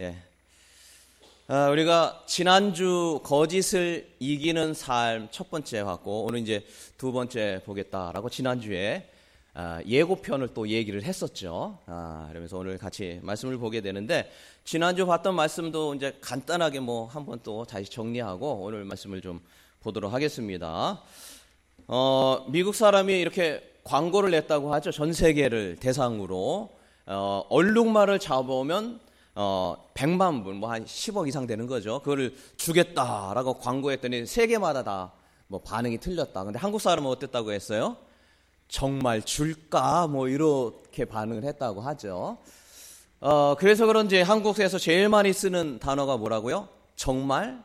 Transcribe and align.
예. 0.00 0.14
아, 1.48 1.68
우리가 1.70 2.22
지난주 2.26 3.20
거짓을 3.24 4.08
이기는 4.20 4.72
삶 4.74 5.28
첫 5.32 5.50
번째 5.50 5.82
봤고 5.82 6.24
오늘 6.24 6.38
이제 6.38 6.64
두 6.96 7.10
번째 7.10 7.62
보겠다라고 7.64 8.30
지난주에 8.30 9.10
아, 9.54 9.80
예고편을 9.84 10.54
또 10.54 10.68
얘기를 10.68 11.02
했었죠. 11.02 11.78
아, 11.86 12.26
그러면서 12.28 12.58
오늘 12.58 12.78
같이 12.78 13.18
말씀을 13.22 13.58
보게 13.58 13.80
되는데 13.80 14.30
지난주 14.64 15.04
봤던 15.04 15.34
말씀도 15.34 15.96
이제 15.96 16.16
간단하게 16.20 16.78
뭐 16.78 17.06
한번 17.06 17.40
또 17.42 17.64
다시 17.64 17.90
정리하고 17.90 18.60
오늘 18.62 18.84
말씀을 18.84 19.20
좀 19.20 19.40
보도록 19.80 20.12
하겠습니다. 20.12 21.02
어, 21.88 22.46
미국 22.50 22.76
사람이 22.76 23.18
이렇게 23.18 23.68
광고를 23.82 24.30
냈다고 24.30 24.72
하죠. 24.74 24.92
전 24.92 25.12
세계를 25.12 25.76
대상으로 25.80 26.70
어, 27.06 27.44
얼룩말을 27.48 28.20
잡아오면 28.20 29.07
어, 29.40 29.76
100만 29.94 30.42
분, 30.42 30.56
뭐한 30.56 30.84
10억 30.84 31.28
이상 31.28 31.46
되는 31.46 31.66
거죠. 31.66 32.00
그거를 32.00 32.34
주겠다라고 32.56 33.54
광고했더니 33.54 34.26
세계마다 34.26 34.82
다 34.84 35.18
뭐 35.48 35.60
반응이 35.60 35.98
틀렸다. 35.98 36.44
근데 36.44 36.58
한국 36.58 36.80
사람은 36.80 37.10
어땠다고 37.10 37.52
했어요? 37.52 37.96
정말 38.68 39.22
줄까? 39.22 40.06
뭐 40.06 40.28
이렇게 40.28 41.06
반응을 41.06 41.42
했다고 41.44 41.80
하죠. 41.80 42.36
어, 43.20 43.54
그래서 43.58 43.86
그런지 43.86 44.20
한국에서 44.20 44.78
제일 44.78 45.08
많이 45.08 45.32
쓰는 45.32 45.78
단어가 45.78 46.18
뭐라고요? 46.18 46.68
정말? 46.96 47.62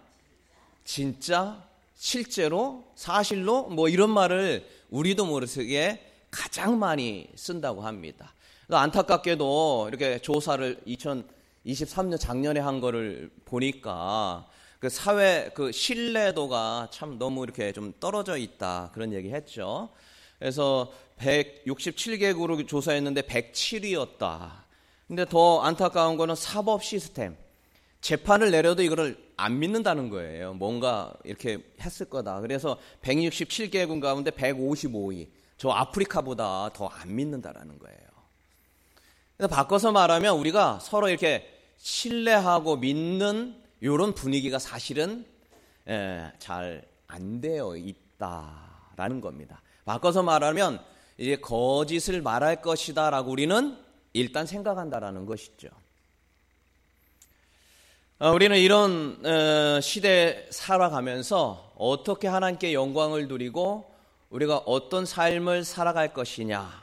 진짜? 0.86 1.62
실제로? 1.96 2.86
사실로? 2.96 3.64
뭐 3.64 3.90
이런 3.90 4.10
말을 4.10 4.66
우리도 4.90 5.26
모르게 5.26 6.10
가장 6.32 6.80
많이 6.80 7.28
쓴다고 7.36 7.82
합니다. 7.82 8.34
안타깝게도 8.70 9.90
이렇게 9.90 10.20
조사를 10.20 10.82
2023년 11.66 12.20
작년에 12.20 12.60
한 12.60 12.80
거를 12.80 13.32
보니까 13.46 14.48
그 14.80 14.90
사회 14.90 15.50
그 15.54 15.72
신뢰도가 15.72 16.90
참 16.92 17.18
너무 17.18 17.44
이렇게 17.44 17.72
좀 17.72 17.94
떨어져 18.00 18.38
있다 18.38 18.92
그런 18.94 19.14
얘기 19.14 19.32
했죠. 19.32 19.90
그래서 20.40 20.92
167개국으로 21.20 22.68
조사했는데 22.68 23.22
107위였다. 23.22 24.52
근데 25.08 25.26
더 25.26 25.62
안타까운 25.62 26.18
거는 26.18 26.36
사법 26.36 26.84
시스템. 26.84 27.38
재판을 28.02 28.52
내려도 28.52 28.84
이거를 28.84 29.18
안 29.38 29.60
믿는다는 29.60 30.10
거예요. 30.10 30.54
뭔가 30.56 31.14
이렇게 31.24 31.60
했을 31.80 32.10
거다. 32.10 32.42
그래서 32.42 32.78
167개국 33.02 34.02
가운데 34.02 34.32
155위. 34.32 35.30
저 35.58 35.70
아프리카보다 35.70 36.72
더 36.74 36.90
안 36.92 37.16
믿는다라는 37.16 37.80
거예요. 37.80 37.98
바꿔서 39.50 39.92
말하면 39.94 40.38
우리가 40.38 40.80
서로 40.80 41.08
이렇게 41.08 41.53
신뢰하고 41.84 42.78
믿는 42.78 43.62
이런 43.82 44.16
분위기가 44.16 44.58
사실은 44.58 45.26
예, 45.90 46.32
잘안 46.40 47.42
되어 47.42 47.76
있다라는 47.76 49.20
겁니다. 49.20 49.62
바꿔서 49.84 50.24
말하면 50.24 50.80
이제 51.18 51.36
거짓을 51.36 52.22
말할 52.22 52.62
것이다라고 52.62 53.30
우리는 53.30 53.78
일단 54.14 54.46
생각한다라는 54.46 55.26
것이죠. 55.26 55.68
어, 58.20 58.32
우리는 58.32 58.58
이런 58.58 59.20
어, 59.26 59.82
시대에 59.82 60.48
살아가면서 60.52 61.74
어떻게 61.76 62.30
하나님께 62.30 62.74
영광을 62.74 63.28
누리고 63.28 63.94
우리가 64.30 64.60
어떤 64.60 65.06
삶을 65.06 65.66
살아갈 65.66 66.14
것이냐 66.14 66.82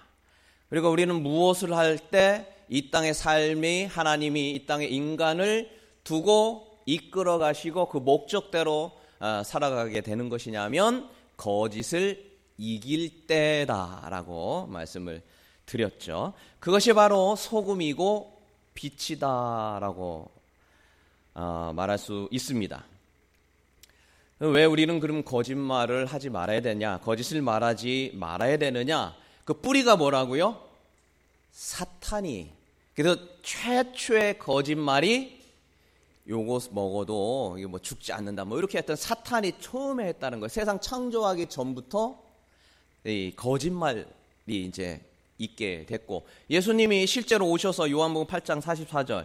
그리고 0.69 0.91
우리는 0.91 1.15
무엇을 1.23 1.75
할 1.75 1.97
때 1.97 2.60
이 2.71 2.91
땅의 2.91 3.15
삶이 3.15 3.87
하나님이 3.87 4.53
이 4.53 4.65
땅의 4.65 4.95
인간을 4.95 5.69
두고 6.05 6.79
이끌어 6.87 7.39
가시고 7.39 7.89
그 7.89 7.99
목적대로 7.99 8.93
어, 9.19 9.43
살아가게 9.45 10.01
되는 10.01 10.29
것이냐면 10.29 11.11
거짓을 11.37 12.31
이길 12.57 13.27
때다라고 13.27 14.69
말씀을 14.69 15.23
드렸죠. 15.67 16.33
그것이 16.61 16.93
바로 16.93 17.35
소금이고 17.35 18.41
빛이다라고 18.75 20.31
어, 21.35 21.73
말할 21.75 21.99
수 21.99 22.29
있습니다. 22.31 22.85
왜 24.41 24.65
우리는 24.65 25.01
그럼 25.01 25.25
거짓말을 25.25 26.07
하지 26.07 26.31
말아야 26.31 26.61
되냐? 26.61 26.99
거짓을 27.01 27.43
말하지 27.43 28.13
말아야 28.15 28.59
되느냐? 28.59 29.15
그 29.45 29.55
뿌리가 29.55 29.97
뭐라고요? 29.97 30.71
사탄이. 31.51 32.60
그래서 33.03 33.19
최초의 33.43 34.39
거짓말이 34.39 35.41
요거 36.29 36.61
먹어도 36.73 37.55
이게 37.57 37.67
뭐 37.67 37.81
죽지 37.81 38.13
않는다. 38.13 38.45
뭐 38.45 38.59
이렇게 38.59 38.77
했던 38.77 38.95
사탄이 38.95 39.53
처음에 39.59 40.05
했다는 40.09 40.39
거예요. 40.41 40.49
세상 40.49 40.79
창조하기 40.79 41.47
전부터 41.47 42.23
이 43.05 43.33
거짓말이 43.35 44.05
이제 44.47 45.01
있게 45.39 45.87
됐고 45.87 46.27
예수님이 46.51 47.07
실제로 47.07 47.49
오셔서 47.49 47.91
요한복음 47.91 48.27
8장 48.27 48.61
44절 48.61 49.25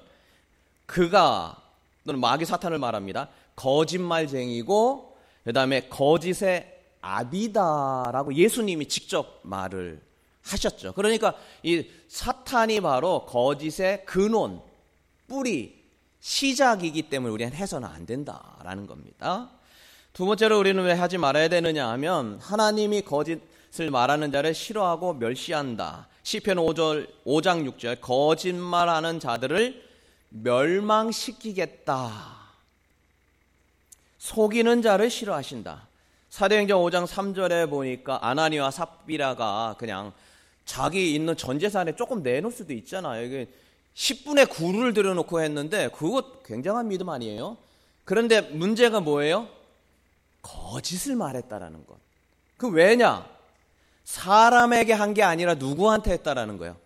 그가 0.85 1.61
또는 2.05 2.21
마귀 2.21 2.45
사탄을 2.45 2.79
말합니다. 2.79 3.27
거짓말쟁이고 3.57 5.17
그다음에 5.43 5.89
거짓의 5.89 6.81
아비다라고 7.01 8.35
예수님이 8.35 8.87
직접 8.87 9.41
말을 9.43 10.01
하셨죠. 10.45 10.93
그러니까 10.93 11.35
이 11.63 11.85
사탄이 12.07 12.81
바로 12.81 13.25
거짓의 13.25 14.05
근원, 14.05 14.61
뿌리, 15.27 15.83
시작이기 16.19 17.03
때문에 17.03 17.33
우리는 17.33 17.53
해서는 17.53 17.87
안 17.87 18.05
된다라는 18.05 18.87
겁니다. 18.87 19.49
두 20.13 20.25
번째로 20.25 20.59
우리는 20.59 20.81
왜 20.83 20.93
하지 20.93 21.17
말아야 21.17 21.49
되느냐 21.49 21.89
하면 21.89 22.39
하나님이 22.41 23.01
거짓을 23.01 23.91
말하는 23.91 24.31
자를 24.31 24.53
싫어하고 24.53 25.15
멸시한다. 25.15 26.07
시편 26.23 26.57
5절 26.57 27.07
5장 27.25 27.69
6절 27.69 27.99
거짓말하는 28.01 29.19
자들을 29.19 29.83
멸망시키겠다. 30.29 32.35
속이는 34.17 34.81
자를 34.81 35.09
싫어하신다. 35.09 35.87
사도행전 36.29 36.79
5장 36.79 37.05
3절에 37.05 37.69
보니까 37.69 38.27
아나니와 38.27 38.71
삽비라가 38.71 39.75
그냥 39.77 40.13
자기 40.65 41.13
있는 41.13 41.37
전 41.37 41.59
재산에 41.59 41.95
조금 41.95 42.23
내놓을 42.23 42.51
수도 42.51 42.73
있잖아요. 42.73 43.23
이게 43.25 43.47
10분의 43.93 44.47
9를 44.47 44.93
들여놓고 44.93 45.41
했는데 45.41 45.89
그것 45.89 46.43
굉장한 46.43 46.87
믿음 46.87 47.09
아니에요? 47.09 47.57
그런데 48.03 48.41
문제가 48.41 48.99
뭐예요? 48.99 49.47
거짓을 50.41 51.15
말했다라는 51.15 51.85
것. 51.85 51.97
그 52.57 52.69
왜냐? 52.69 53.27
사람에게 54.03 54.93
한 54.93 55.13
게 55.13 55.23
아니라 55.23 55.55
누구한테 55.55 56.11
했다라는 56.11 56.57
거예요. 56.57 56.77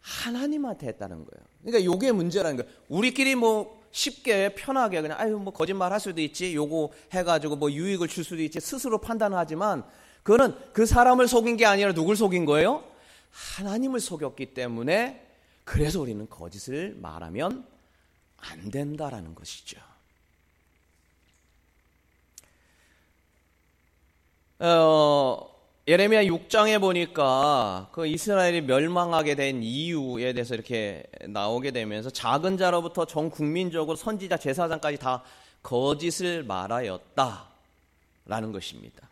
하나님한테 0.00 0.86
했다는 0.88 1.16
거예요. 1.24 1.46
그러니까 1.62 1.84
요게 1.84 2.12
문제라는 2.12 2.56
거예요. 2.56 2.72
우리끼리 2.88 3.34
뭐 3.34 3.80
쉽게 3.92 4.54
편하게 4.54 5.02
그냥 5.02 5.18
아유 5.20 5.36
뭐 5.38 5.52
거짓말 5.52 5.92
할 5.92 6.00
수도 6.00 6.20
있지. 6.20 6.54
요거 6.54 6.90
해 7.14 7.22
가지고 7.22 7.56
뭐 7.56 7.70
유익을 7.70 8.08
줄 8.08 8.24
수도 8.24 8.42
있지. 8.42 8.58
스스로 8.60 8.98
판단하지만 8.98 9.84
그거는 10.22 10.54
그 10.72 10.86
사람을 10.86 11.28
속인 11.28 11.56
게 11.56 11.66
아니라 11.66 11.92
누굴 11.92 12.16
속인 12.16 12.44
거예요? 12.44 12.84
하나님을 13.30 14.00
속였기 14.00 14.54
때문에 14.54 15.26
그래서 15.64 16.00
우리는 16.00 16.28
거짓을 16.28 16.96
말하면 17.00 17.64
안 18.38 18.70
된다라는 18.70 19.34
것이죠. 19.34 19.80
어, 24.58 25.50
예레미야 25.88 26.24
6장에 26.24 26.80
보니까 26.80 27.88
그 27.92 28.06
이스라엘이 28.06 28.60
멸망하게 28.62 29.34
된 29.34 29.62
이유에 29.62 30.32
대해서 30.34 30.54
이렇게 30.54 31.02
나오게 31.26 31.70
되면서 31.70 32.10
작은 32.10 32.58
자로부터 32.58 33.06
전 33.06 33.30
국민적으로 33.30 33.96
선지자 33.96 34.36
제사장까지 34.36 34.98
다 34.98 35.22
거짓을 35.62 36.44
말하였다라는 36.44 37.42
것입니다. 38.52 39.09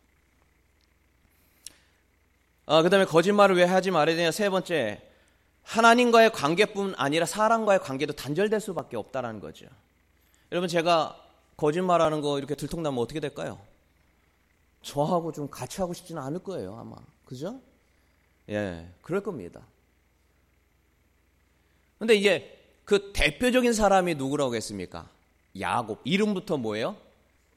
어, 2.69 2.83
그 2.83 2.91
다음에 2.91 3.07
거짓말을 3.07 3.57
왜 3.57 3.65
하지 3.65 3.91
말아야 3.91 4.15
되냐. 4.15 4.31
세 4.31 4.51
번째, 4.51 5.01
하나님과의 5.63 6.33
관계뿐 6.33 6.97
아니라 6.99 7.25
사람과의 7.25 7.81
관계도 7.81 8.13
단절될 8.13 8.61
수밖에 8.61 8.99
없다라는 8.99 9.41
거죠. 9.41 9.65
여러분, 10.53 10.69
제가 10.69 11.19
거짓말하는 11.57 12.21
거 12.21 12.37
이렇게 12.37 12.55
들통나면 12.55 13.03
어떻게 13.03 13.21
될까요? 13.21 13.59
저하고 14.83 15.33
좀 15.33 15.49
같이 15.49 15.81
하고 15.81 15.95
싶지는 15.95 16.21
않을 16.21 16.41
거예요, 16.41 16.77
아마. 16.77 16.97
그죠? 17.25 17.59
예, 18.51 18.87
그럴 19.01 19.23
겁니다. 19.23 19.63
근데 21.99 22.17
이제 22.17 22.55
그 22.85 23.13
대표적인 23.15 23.73
사람이 23.73 24.17
누구라고 24.17 24.55
했습니까? 24.57 25.09
야곱. 25.59 26.03
이름부터 26.05 26.59
뭐예요? 26.59 26.99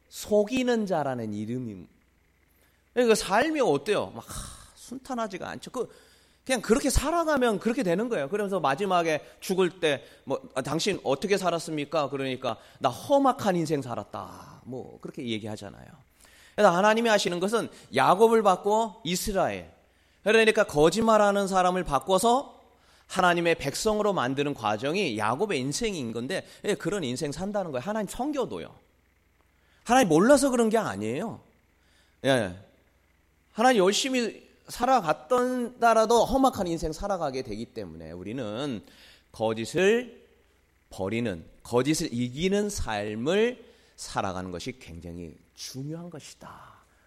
속이는 0.07 0.85
자라는 0.85 1.33
이름이. 1.33 1.85
그러니까 2.93 3.15
삶이 3.15 3.59
어때요? 3.59 4.13
막 4.15 4.25
순탄하지가 4.91 5.49
않죠. 5.49 5.71
그 5.71 5.89
그냥 6.43 6.61
그렇게 6.61 6.89
살아가면 6.89 7.59
그렇게 7.59 7.83
되는 7.83 8.09
거예요. 8.09 8.27
그러면서 8.27 8.59
마지막에 8.59 9.21
죽을 9.39 9.79
때, 9.79 10.03
뭐, 10.23 10.41
아, 10.55 10.61
당신 10.61 10.99
어떻게 11.03 11.37
살았습니까? 11.37 12.09
그러니까, 12.09 12.57
나 12.79 12.89
험악한 12.89 13.55
인생 13.55 13.81
살았다. 13.81 14.61
뭐, 14.63 14.99
그렇게 15.01 15.25
얘기하잖아요. 15.27 15.85
그래서 16.55 16.71
하나님이 16.71 17.09
하시는 17.09 17.39
것은 17.39 17.69
야곱을 17.95 18.41
바꿔 18.41 19.01
이스라엘. 19.03 19.71
그러니까 20.23 20.63
거짓말하는 20.63 21.47
사람을 21.47 21.83
바꿔서 21.83 22.59
하나님의 23.05 23.55
백성으로 23.55 24.13
만드는 24.13 24.55
과정이 24.55 25.17
야곱의 25.19 25.59
인생인 25.59 26.11
건데, 26.11 26.45
예, 26.65 26.73
그런 26.73 27.03
인생 27.03 27.31
산다는 27.31 27.71
거예요. 27.71 27.83
하나님 27.83 28.07
성교도요. 28.07 28.73
하나님 29.83 30.09
몰라서 30.09 30.49
그런 30.49 30.69
게 30.69 30.79
아니에요. 30.79 31.39
예. 32.25 32.55
하나님 33.51 33.83
열심히 33.83 34.50
살아갔던 34.71 35.79
따라도 35.79 36.25
험악한 36.25 36.65
인생 36.67 36.91
살아가게 36.91 37.43
되기 37.43 37.65
때문에 37.65 38.11
우리는 38.11 38.81
거짓을 39.31 40.21
버리는, 40.89 41.45
거짓을 41.63 42.09
이기는 42.11 42.69
삶을 42.69 43.63
살아가는 43.95 44.49
것이 44.51 44.79
굉장히 44.79 45.35
중요한 45.53 46.09
것이다. 46.09 46.49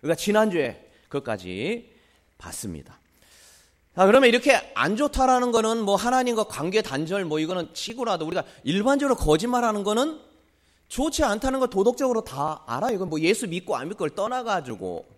우리가 0.02 0.14
지난주에 0.14 0.90
그것까지 1.08 1.90
봤습니다. 2.38 2.98
자, 3.96 4.06
그러면 4.06 4.28
이렇게 4.28 4.72
안 4.74 4.96
좋다라는 4.96 5.52
거는 5.52 5.82
뭐 5.82 5.96
하나님과 5.96 6.44
관계 6.44 6.82
단절 6.82 7.24
뭐 7.24 7.38
이거는 7.38 7.72
치고라도 7.74 8.26
우리가 8.26 8.44
일반적으로 8.64 9.16
거짓말하는 9.16 9.84
거는 9.84 10.20
좋지 10.88 11.24
않다는 11.24 11.60
걸 11.60 11.70
도덕적으로 11.70 12.24
다 12.24 12.62
알아요. 12.66 12.94
이건 12.94 13.08
뭐 13.08 13.20
예수 13.20 13.48
믿고 13.48 13.76
안 13.76 13.88
믿고를 13.88 14.14
떠나가지고 14.14 15.13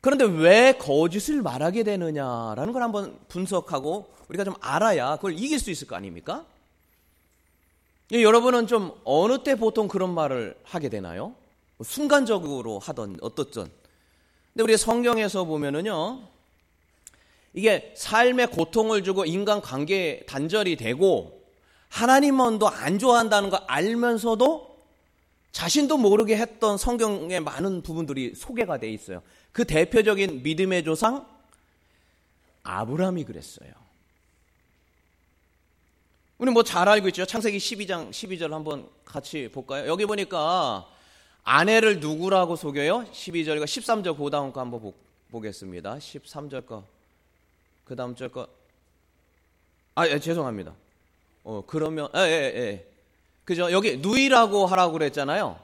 그런데 0.00 0.24
왜 0.24 0.72
거짓을 0.72 1.42
말하게 1.42 1.82
되느냐라는 1.82 2.72
걸 2.72 2.82
한번 2.82 3.18
분석하고 3.28 4.08
우리가 4.28 4.44
좀 4.44 4.54
알아야 4.60 5.16
그걸 5.16 5.32
이길 5.32 5.58
수 5.58 5.70
있을 5.70 5.86
거 5.86 5.96
아닙니까? 5.96 6.44
예, 8.12 8.22
여러분은 8.22 8.66
좀 8.66 8.92
어느 9.04 9.42
때 9.42 9.54
보통 9.54 9.88
그런 9.88 10.14
말을 10.14 10.56
하게 10.62 10.88
되나요? 10.88 11.34
순간적으로 11.82 12.78
하던 12.78 13.18
어떻든. 13.20 13.70
근데 14.52 14.62
우리 14.62 14.76
성경에서 14.76 15.44
보면은요, 15.44 16.20
이게 17.52 17.92
삶의 17.96 18.50
고통을 18.50 19.04
주고 19.04 19.24
인간 19.24 19.60
관계 19.60 20.24
단절이 20.26 20.76
되고 20.76 21.42
하나님만도 21.88 22.68
안 22.68 22.98
좋아한다는 22.98 23.50
걸 23.50 23.60
알면서도 23.66 24.78
자신도 25.52 25.96
모르게 25.98 26.36
했던 26.36 26.78
성경의 26.78 27.40
많은 27.40 27.82
부분들이 27.82 28.34
소개가 28.34 28.78
돼 28.78 28.90
있어요. 28.90 29.22
그 29.52 29.64
대표적인 29.64 30.42
믿음의 30.42 30.84
조상 30.84 31.26
아브라함이 32.62 33.24
그랬어요. 33.24 33.72
우리 36.38 36.52
뭐 36.52 36.62
잘 36.62 36.88
알고 36.88 37.08
있죠. 37.08 37.26
창세기 37.26 37.58
12장 37.58 38.10
12절 38.10 38.50
한번 38.50 38.88
같이 39.04 39.48
볼까요? 39.52 39.88
여기 39.88 40.06
보니까 40.06 40.88
아내를 41.42 41.98
누구라고 41.98 42.54
속여요? 42.54 43.06
12절과 43.10 43.64
13절 43.64 44.16
그 44.16 44.30
다음 44.30 44.52
거 44.52 44.60
한번 44.60 44.92
보, 45.30 45.40
겠습니다 45.40 45.96
13절 45.96 46.66
거. 46.66 46.84
그 47.84 47.96
다음 47.96 48.14
절 48.14 48.28
거. 48.28 48.46
아, 49.94 50.06
예, 50.06 50.20
죄송합니다. 50.20 50.74
어, 51.42 51.64
그러면, 51.66 52.08
예, 52.14 52.20
예, 52.20 52.60
예. 52.60 52.86
그죠? 53.44 53.72
여기 53.72 53.96
누이라고 53.96 54.66
하라고 54.66 54.92
그랬잖아요. 54.92 55.58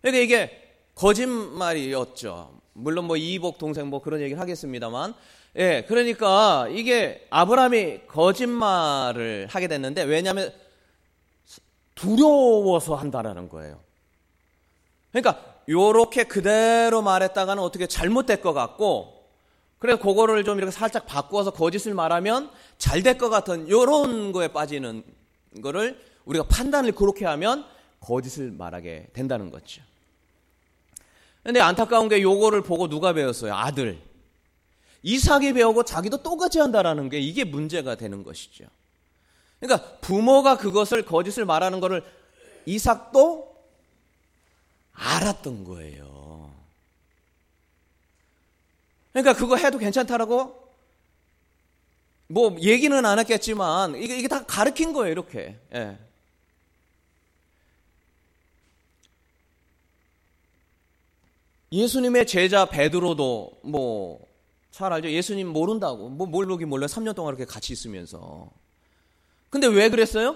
그러니까 0.00 0.22
이게 0.24 0.72
거짓말이었죠. 0.96 2.61
물론 2.74 3.06
뭐 3.06 3.16
이복 3.16 3.58
동생 3.58 3.88
뭐 3.88 4.00
그런 4.00 4.20
얘기를 4.20 4.40
하겠습니다만 4.40 5.14
예, 5.56 5.84
그러니까 5.86 6.66
이게 6.70 7.26
아브라함이 7.30 8.06
거짓말을 8.06 9.46
하게 9.50 9.68
됐는데 9.68 10.04
왜냐하면 10.04 10.52
두려워서 11.94 12.94
한다라는 12.94 13.48
거예요. 13.48 13.80
그러니까 15.10 15.44
요렇게 15.68 16.24
그대로 16.24 17.02
말했다가는 17.02 17.62
어떻게 17.62 17.86
잘못될 17.86 18.40
것 18.40 18.52
같고 18.52 19.22
그래서 19.78 20.00
그거를 20.00 20.42
좀 20.44 20.58
이렇게 20.58 20.70
살짝 20.70 21.06
바꾸어서 21.06 21.50
거짓을 21.50 21.92
말하면 21.94 22.50
잘 22.78 23.02
될 23.02 23.18
것 23.18 23.28
같은 23.28 23.68
요런 23.68 24.32
거에 24.32 24.48
빠지는 24.48 25.02
거를 25.62 26.00
우리가 26.24 26.46
판단을 26.48 26.92
그렇게 26.92 27.26
하면 27.26 27.64
거짓을 28.00 28.50
말하게 28.52 29.08
된다는 29.12 29.50
거죠. 29.50 29.82
근데 31.42 31.60
안타까운 31.60 32.08
게 32.08 32.22
요거를 32.22 32.62
보고 32.62 32.88
누가 32.88 33.12
배웠어요? 33.12 33.54
아들. 33.54 34.00
이삭이 35.02 35.52
배우고 35.54 35.84
자기도 35.84 36.22
똑같이 36.22 36.58
한다라는 36.60 37.08
게 37.08 37.18
이게 37.18 37.44
문제가 37.44 37.96
되는 37.96 38.22
것이죠. 38.22 38.66
그러니까 39.58 39.96
부모가 40.00 40.56
그것을 40.56 41.04
거짓을 41.04 41.44
말하는 41.44 41.80
것을 41.80 42.04
이삭도 42.66 43.52
알았던 44.92 45.64
거예요. 45.64 46.52
그러니까 49.12 49.34
그거 49.34 49.56
해도 49.56 49.78
괜찮다라고 49.78 50.62
뭐 52.28 52.56
얘기는 52.60 53.04
안 53.04 53.18
했겠지만 53.18 53.96
이게 53.96 54.16
이게 54.16 54.28
다 54.28 54.44
가르친 54.44 54.92
거예요, 54.92 55.12
이렇게. 55.12 55.58
예. 55.74 55.98
예수님의 61.72 62.26
제자 62.26 62.66
베드로도 62.66 63.60
뭐 63.64 64.32
잘 64.72 64.90
알죠. 64.90 65.10
예수님 65.10 65.48
모른다고. 65.48 66.08
뭐 66.08 66.26
모르긴 66.26 66.70
몰라. 66.70 66.86
3년 66.86 67.14
동안 67.14 67.34
이렇게 67.34 67.44
같이 67.44 67.74
있으면서. 67.74 68.50
근데 69.50 69.66
왜 69.66 69.90
그랬어요? 69.90 70.34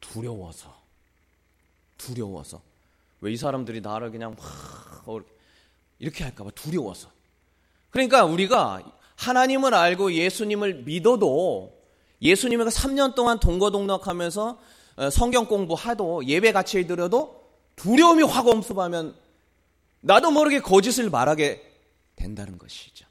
두려워서. 0.00 0.76
두려워서. 1.96 2.60
왜 3.20 3.32
이 3.32 3.36
사람들이 3.36 3.80
나를 3.80 4.10
그냥 4.10 4.36
막 5.06 5.24
이렇게 6.00 6.24
할까봐 6.24 6.50
두려워서. 6.56 7.08
그러니까 7.90 8.24
우리가 8.24 8.82
하나님을 9.14 9.72
알고 9.74 10.12
예수님을 10.12 10.82
믿어도 10.82 11.72
예수님과 12.20 12.64
3년 12.64 13.14
동안 13.14 13.38
동거동락하면서 13.38 14.58
어, 14.96 15.10
성경 15.10 15.46
공부하도 15.46 16.26
예배 16.26 16.50
같이 16.52 16.84
드려도 16.86 17.44
두려움이 17.76 18.24
확 18.24 18.48
엄습하면 18.48 19.14
나도 20.04 20.30
모르게 20.30 20.60
거짓을 20.60 21.08
말하게 21.08 21.62
된다는 22.14 22.58
것이죠. 22.58 23.06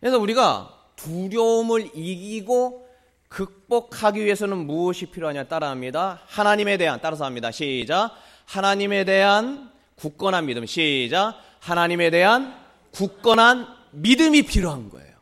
그래서 0.00 0.18
우리가 0.18 0.74
두려움을 0.96 1.90
이기고 1.94 2.88
극복하기 3.28 4.24
위해서는 4.24 4.56
무엇이 4.56 5.06
필요하냐 5.06 5.44
따라 5.48 5.68
합니다. 5.68 6.22
하나님에 6.26 6.78
대한 6.78 6.98
따라서 7.02 7.26
합니다. 7.26 7.50
시작. 7.50 8.12
하나님에 8.46 9.04
대한 9.04 9.70
굳건한 9.96 10.46
믿음. 10.46 10.64
시작. 10.64 11.34
하나님에 11.60 12.10
대한 12.10 12.58
굳건한 12.92 13.66
믿음이 13.90 14.42
필요한 14.42 14.88
거예요. 14.88 15.14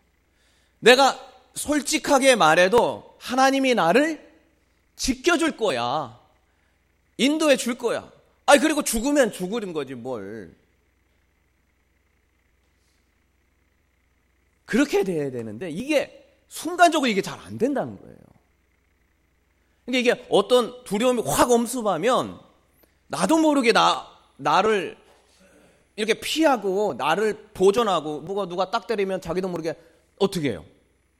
내가 0.78 1.19
솔직하게 1.57 2.37
말해도 2.37 3.16
하나님이 3.19 3.75
나를 3.75 4.25
지켜줄 4.95 5.57
거야. 5.57 6.16
인도해 7.19 7.57
줄 7.57 7.76
거야. 7.76 8.09
아니, 8.47 8.61
그리고 8.61 8.83
죽으면 8.83 9.33
죽으는 9.33 9.73
거지, 9.73 9.95
뭘. 9.95 10.55
그렇게 14.66 15.02
돼야 15.04 15.30
되는데 15.30 15.70
이게 15.70 16.25
순간적으로 16.49 17.11
이게 17.11 17.23
잘 17.23 17.38
안 17.40 17.56
된다는 17.58 17.96
거예요. 17.96 18.16
그러니까 19.85 20.00
이게 20.12 20.26
어떤 20.28 20.85
두려움이 20.85 21.23
확 21.25 21.50
엄습하면 21.50 22.40
나도 23.06 23.38
모르게 23.38 23.73
나 23.73 24.06
나를 24.37 24.96
이렇게 25.94 26.14
피하고 26.14 26.94
나를 26.94 27.49
보존하고 27.54 28.25
누가 28.25 28.46
누가 28.46 28.70
딱 28.70 28.87
때리면 28.87 29.20
자기도 29.20 29.49
모르게 29.49 29.75
어떻게 30.18 30.50
해요? 30.50 30.64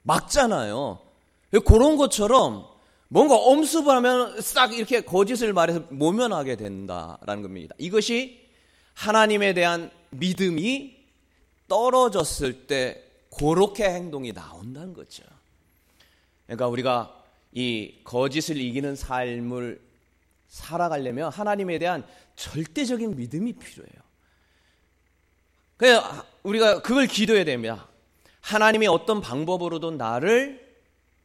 막잖아요. 0.03 0.99
그런 1.65 1.97
것처럼 1.97 2.67
뭔가 3.09 3.37
엄습을 3.37 3.95
하면 3.97 4.41
싹 4.41 4.75
이렇게 4.75 5.01
거짓을 5.01 5.53
말해서 5.53 5.85
모면하게 5.91 6.57
된다라는 6.57 7.43
겁니다. 7.43 7.75
이것이 7.79 8.45
하나님에 8.95 9.55
대한 9.55 9.91
믿음이 10.11 10.97
떨어졌을 11.69 12.67
때 12.67 13.05
그렇게 13.39 13.85
행동이 13.85 14.33
나온다는 14.33 14.93
거죠. 14.93 15.25
그러니까 16.47 16.69
우리가 16.69 17.25
이 17.53 18.01
거짓을 18.05 18.57
이기는 18.57 18.97
삶을 18.97 19.81
살아가려면 20.49 21.31
하나님에 21.31 21.79
대한 21.79 22.07
절대적인 22.37 23.17
믿음이 23.17 23.55
필요해요. 23.55 24.07
그래서 25.77 26.27
우리가 26.43 26.83
그걸 26.83 27.07
기도해야 27.07 27.45
됩니다. 27.45 27.89
하나님이 28.41 28.87
어떤 28.87 29.21
방법으로든 29.21 29.97
나를 29.97 30.65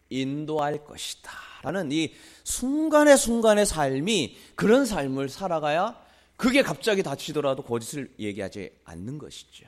인도할 0.09 0.83
것이다. 0.83 1.31
라는 1.63 1.91
이 1.91 2.13
순간의 2.43 3.17
순간의 3.17 3.65
삶이 3.65 4.37
그런 4.55 4.85
삶을 4.85 5.29
살아가야 5.29 6.01
그게 6.35 6.63
갑자기 6.63 7.03
닥치더라도 7.03 7.61
거짓을 7.61 8.11
얘기하지 8.17 8.71
않는 8.83 9.19
것이죠. 9.19 9.67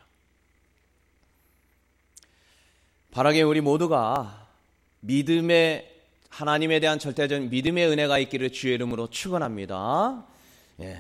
바라게 3.14 3.44
우리 3.44 3.62
모두가 3.62 4.48
믿음의 5.02 5.88
하나님에 6.30 6.80
대한 6.80 6.98
절대적인 6.98 7.52
믿음의 7.52 7.88
은혜가 7.88 8.18
있기를 8.18 8.52
주의 8.52 8.74
이름으로 8.74 9.08
축원합니다. 9.12 10.26
예. 10.82 10.98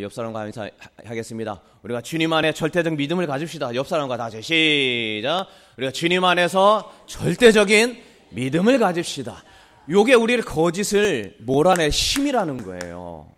옆 0.00 0.12
사람과 0.12 0.46
인사하겠습니다. 0.46 1.62
우리가 1.84 2.00
주님 2.00 2.32
안에 2.32 2.52
절대적 2.52 2.94
믿음을 2.94 3.28
가집시다. 3.28 3.76
옆 3.76 3.86
사람과 3.86 4.16
다시 4.16 4.42
시작. 4.42 5.46
우리가 5.76 5.92
주님 5.92 6.24
안에서 6.24 6.92
절대적인 7.06 8.02
믿음을 8.30 8.80
가집시다. 8.80 9.44
요게 9.88 10.14
우리를 10.14 10.42
거짓을 10.42 11.36
몰아낼 11.38 11.90
힘이라는 11.90 12.64
거예요. 12.64 13.28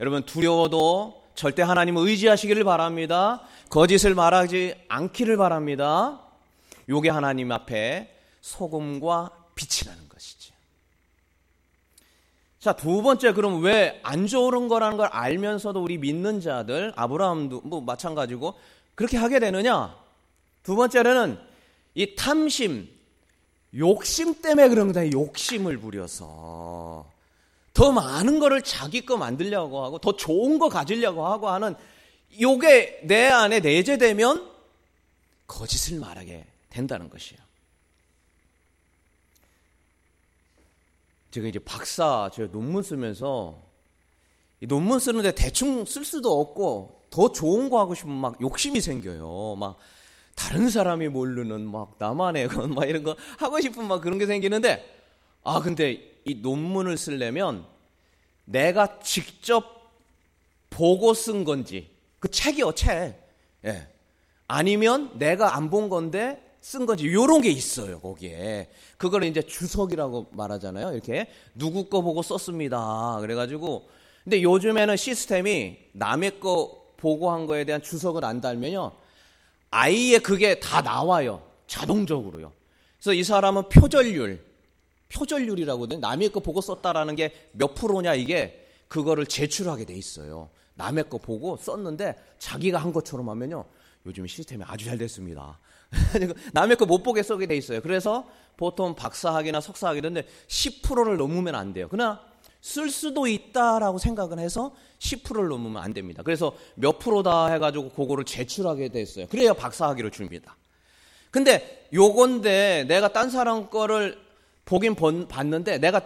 여러분 0.00 0.22
두려워도 0.22 1.24
절대 1.34 1.60
하나님을 1.60 2.08
의지하시기를 2.08 2.64
바랍니다. 2.64 3.42
거짓을 3.68 4.14
말하지 4.14 4.76
않기를 4.88 5.36
바랍니다. 5.36 6.22
요게 6.88 7.10
하나님 7.10 7.52
앞에 7.52 8.14
소금과 8.40 9.30
빛이라는 9.54 10.08
것이죠. 10.08 10.54
자, 12.60 12.72
두 12.72 13.02
번째, 13.02 13.32
그럼 13.32 13.62
왜 13.62 14.00
안 14.02 14.26
좋은 14.26 14.68
거라는 14.68 14.96
걸 14.96 15.06
알면서도 15.08 15.82
우리 15.82 15.98
믿는 15.98 16.40
자들, 16.40 16.92
아브라함도 16.96 17.60
뭐 17.62 17.80
마찬가지고, 17.80 18.54
그렇게 18.94 19.16
하게 19.16 19.38
되느냐? 19.38 19.96
두 20.62 20.74
번째로는 20.74 21.38
이 21.94 22.14
탐심, 22.16 22.88
욕심 23.76 24.40
때문에 24.40 24.68
그런 24.68 24.88
거다. 24.88 25.10
욕심을 25.12 25.78
부려서. 25.78 27.10
더 27.74 27.92
많은 27.92 28.40
거를 28.40 28.62
자기 28.62 29.04
거 29.04 29.16
만들려고 29.16 29.84
하고, 29.84 29.98
더 29.98 30.16
좋은 30.16 30.58
거 30.58 30.68
가지려고 30.68 31.26
하고 31.26 31.48
하는, 31.48 31.76
요게 32.40 33.02
내 33.04 33.28
안에 33.28 33.60
내재되면 33.60 34.50
거짓을 35.46 36.00
말하게 36.00 36.44
된다는 36.78 37.10
것이에요. 37.10 37.40
제가 41.32 41.48
이제 41.48 41.58
박사 41.58 42.30
제가 42.32 42.52
논문 42.52 42.82
쓰면서 42.82 43.60
논문 44.60 44.98
쓰는데 45.00 45.32
대충 45.32 45.84
쓸 45.84 46.04
수도 46.04 46.40
없고 46.40 47.02
더 47.10 47.32
좋은 47.32 47.68
거 47.68 47.80
하고 47.80 47.94
싶으면 47.94 48.16
막 48.18 48.40
욕심이 48.40 48.80
생겨요. 48.80 49.56
막 49.56 49.78
다른 50.36 50.70
사람이 50.70 51.08
모르는 51.08 51.68
막 51.70 51.96
나만의 51.98 52.46
건막 52.48 52.88
이런 52.88 53.02
거 53.02 53.16
하고 53.38 53.60
싶은 53.60 53.86
막 53.86 54.00
그런 54.00 54.18
게 54.18 54.26
생기는데 54.26 54.84
아 55.42 55.60
근데 55.60 56.20
이 56.24 56.36
논문을 56.36 56.96
쓰려면 56.96 57.66
내가 58.44 59.00
직접 59.00 59.90
보고 60.70 61.12
쓴 61.12 61.44
건지 61.44 61.90
그 62.20 62.30
책이요 62.30 62.72
책 62.74 63.20
예. 63.64 63.88
아니면 64.46 65.18
내가 65.18 65.56
안 65.56 65.70
본 65.70 65.88
건데 65.88 66.47
쓴 66.60 66.86
건지 66.86 67.12
요런 67.12 67.40
게 67.40 67.50
있어요 67.50 68.00
거기에. 68.00 68.68
그걸 68.96 69.24
이제 69.24 69.42
주석이라고 69.42 70.28
말하잖아요 70.32 70.92
이렇게. 70.92 71.28
누구 71.54 71.88
거 71.88 72.02
보고 72.02 72.22
썼습니다. 72.22 73.18
그래가지고. 73.20 73.88
근데 74.24 74.42
요즘에는 74.42 74.96
시스템이 74.96 75.78
남의 75.92 76.40
거 76.40 76.84
보고 76.96 77.30
한 77.30 77.46
거에 77.46 77.64
대한 77.64 77.80
주석을 77.82 78.24
안 78.24 78.40
달면요 78.40 78.92
아예 79.70 80.18
그게 80.18 80.58
다 80.60 80.82
나와요 80.82 81.42
자동적으로요. 81.66 82.52
그래서 82.96 83.12
이 83.14 83.22
사람은 83.22 83.68
표절률 83.68 84.44
표절률이라고 85.10 85.86
는 85.86 86.00
남의 86.00 86.30
거 86.32 86.40
보고 86.40 86.60
썼다라는 86.60 87.14
게 87.16 87.32
몇 87.52 87.74
프로냐 87.74 88.14
이게 88.14 88.66
그거를 88.88 89.26
제출하게 89.26 89.84
돼 89.84 89.94
있어요. 89.94 90.50
남의 90.74 91.08
거 91.08 91.18
보고 91.18 91.56
썼는데 91.56 92.16
자기가 92.38 92.78
한 92.78 92.92
것처럼 92.92 93.28
하면요 93.28 93.64
요즘 94.06 94.26
시스템이 94.26 94.64
아주 94.66 94.84
잘 94.84 94.98
됐습니다. 94.98 95.58
남의 96.52 96.76
거 96.76 96.84
못 96.84 97.02
보게 97.02 97.22
쓰게 97.22 97.46
돼 97.46 97.56
있어요. 97.56 97.80
그래서 97.80 98.26
보통 98.56 98.94
박사학위나 98.94 99.60
석사학위 99.60 99.98
이런데 99.98 100.26
10%를 100.48 101.16
넘으면 101.16 101.54
안 101.54 101.72
돼요. 101.72 101.86
그러나 101.90 102.20
쓸 102.60 102.90
수도 102.90 103.26
있다라고 103.26 103.98
생각을 103.98 104.38
해서 104.38 104.74
10%를 104.98 105.48
넘으면 105.48 105.82
안 105.82 105.94
됩니다. 105.94 106.22
그래서 106.24 106.52
몇 106.74 106.98
프로다 106.98 107.46
해가지고 107.48 107.90
그거를 107.90 108.24
제출하게 108.24 108.88
됐어요. 108.88 109.26
그래야 109.28 109.52
박사학위를 109.54 110.10
줍니다. 110.10 110.56
근데 111.30 111.86
요건데 111.92 112.84
내가 112.88 113.12
딴 113.12 113.30
사람 113.30 113.70
거를 113.70 114.18
보긴 114.64 114.94
봤는데 114.94 115.78
내가 115.78 116.02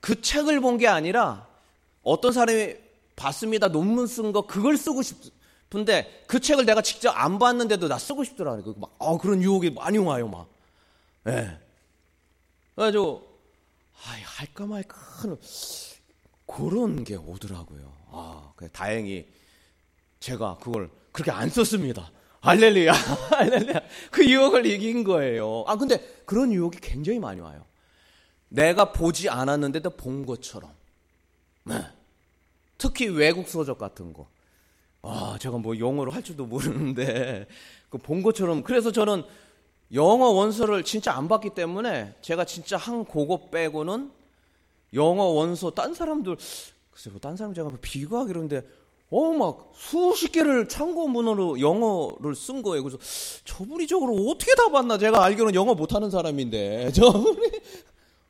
그 0.00 0.20
책을 0.20 0.60
본 0.60 0.78
게 0.78 0.88
아니라 0.88 1.46
어떤 2.02 2.32
사람이 2.32 2.74
봤습니다. 3.14 3.68
논문 3.68 4.06
쓴 4.06 4.32
거 4.32 4.42
그걸 4.46 4.76
쓰고 4.76 5.02
싶, 5.02 5.16
근데 5.72 6.22
그 6.26 6.38
책을 6.38 6.66
내가 6.66 6.82
직접 6.82 7.12
안 7.12 7.38
봤는데도 7.38 7.88
나 7.88 7.96
쓰고 7.96 8.24
싶더라고요. 8.24 8.74
막, 8.76 8.94
아, 8.98 9.16
그런 9.16 9.40
유혹이 9.40 9.70
많이 9.70 9.96
와요, 9.96 10.28
막. 10.28 10.46
예. 11.26 11.30
네. 11.30 11.58
그래가지고, 12.74 13.26
아, 14.04 14.10
할까 14.22 14.66
말까 14.66 14.98
하는 14.98 15.38
그런 16.46 17.04
게 17.04 17.16
오더라고요. 17.16 17.90
아, 18.10 18.52
다행히 18.70 19.26
제가 20.20 20.58
그걸 20.58 20.90
그렇게 21.10 21.30
안 21.30 21.48
썼습니다. 21.48 22.10
할렐루야, 22.42 22.92
할렐루야. 23.32 23.80
그 24.10 24.28
유혹을 24.28 24.66
이긴 24.66 25.04
거예요. 25.04 25.64
아, 25.66 25.76
근데 25.76 26.22
그런 26.26 26.52
유혹이 26.52 26.80
굉장히 26.82 27.18
많이 27.18 27.40
와요. 27.40 27.64
내가 28.50 28.92
보지 28.92 29.30
않았는데도 29.30 29.88
본 29.96 30.26
것처럼. 30.26 30.70
네. 31.64 31.82
특히 32.76 33.06
외국 33.08 33.48
서적 33.48 33.78
같은 33.78 34.12
거. 34.12 34.28
아, 35.02 35.36
제가 35.40 35.58
뭐 35.58 35.78
영어를 35.78 36.14
할 36.14 36.22
줄도 36.22 36.46
모르는데 36.46 37.46
그 37.90 37.98
본 37.98 38.22
것처럼 38.22 38.62
그래서 38.62 38.90
저는 38.92 39.22
영어 39.92 40.28
원서를 40.30 40.82
진짜 40.84 41.12
안 41.14 41.28
봤기 41.28 41.50
때문에 41.50 42.14
제가 42.22 42.44
진짜 42.46 42.76
한 42.78 43.04
그거 43.04 43.48
빼고는 43.50 44.10
영어 44.94 45.24
원서 45.24 45.70
딴 45.70 45.92
사람들 45.94 46.36
글쎄 46.90 47.10
뭐 47.10 47.18
딴 47.20 47.36
사람 47.36 47.52
제가 47.54 47.68
뭐 47.68 47.78
비교하기 47.80 48.28
그러는데 48.28 48.62
어 49.10 49.32
막 49.32 49.72
수십 49.76 50.32
개를 50.32 50.68
참고문으로 50.68 51.60
영어를 51.60 52.34
쓴 52.34 52.62
거예요. 52.62 52.82
그래서 52.82 52.96
저분이 53.44 53.86
저걸 53.86 54.08
어떻게 54.30 54.54
다 54.54 54.70
봤나? 54.70 54.96
제가 54.96 55.22
알기로는 55.22 55.54
영어 55.54 55.74
못하는 55.74 56.08
사람인데 56.10 56.92
저분이 56.96 57.50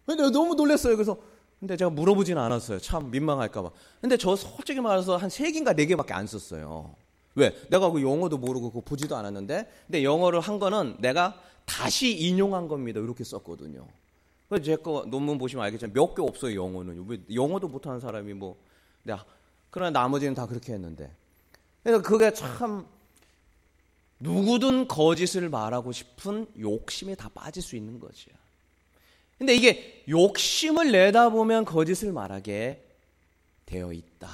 근데 0.07 0.31
너무 0.31 0.57
놀랐어요. 0.57 0.97
그래서 0.97 1.17
근데 1.63 1.77
제가 1.77 1.91
물어보지는 1.91 2.43
않았어요. 2.43 2.81
참 2.81 3.13
민망할까봐. 3.13 3.71
근데 4.01 4.17
저 4.17 4.35
솔직히 4.35 4.81
말해서 4.81 5.17
한 5.17 5.31
세 5.31 5.53
개인가 5.53 5.73
네 5.75 5.87
개밖에 5.87 6.13
안 6.13 6.27
썼어요. 6.27 6.97
왜? 7.37 7.57
내가 7.71 7.89
그 7.89 8.03
영어도 8.03 8.37
모르고 8.37 8.73
그 8.73 8.81
보지도 8.81 9.15
않았는데, 9.15 9.71
근데 9.87 10.03
영어를 10.03 10.41
한 10.41 10.59
거는 10.59 10.97
내가 10.99 11.41
다시 11.65 12.19
인용한 12.19 12.67
겁니다. 12.67 12.99
이렇게 12.99 13.23
썼거든요. 13.23 13.87
그래서 14.49 14.65
제거 14.65 15.05
논문 15.07 15.39
보시면 15.39 15.65
알겠지만 15.65 15.93
몇 15.95 16.17
개 16.17 16.23
없어요, 16.23 16.57
영어는. 16.61 17.05
왜 17.07 17.19
영어도 17.33 17.69
못하는 17.69 18.01
사람이 18.01 18.35
뭐, 18.35 18.57
네, 19.05 19.15
그러나 19.71 20.01
나머지는 20.01 20.35
다 20.35 20.47
그렇게 20.47 20.73
했는데. 20.73 21.15
그래서 21.85 22.03
그게 22.03 22.33
참, 22.35 22.85
누구든 24.19 24.89
거짓을 24.89 25.49
말하고 25.49 25.93
싶은 25.93 26.49
욕심에 26.59 27.15
다 27.15 27.31
빠질 27.33 27.63
수 27.63 27.77
있는 27.77 28.01
거지요. 28.01 28.35
근데 29.43 29.57
이게 29.57 30.05
욕심을 30.09 30.93
내다 30.93 31.31
보면 31.31 31.65
거짓을 31.65 32.13
말하게 32.13 32.81
되어 33.67 33.93
있다. 33.93 34.29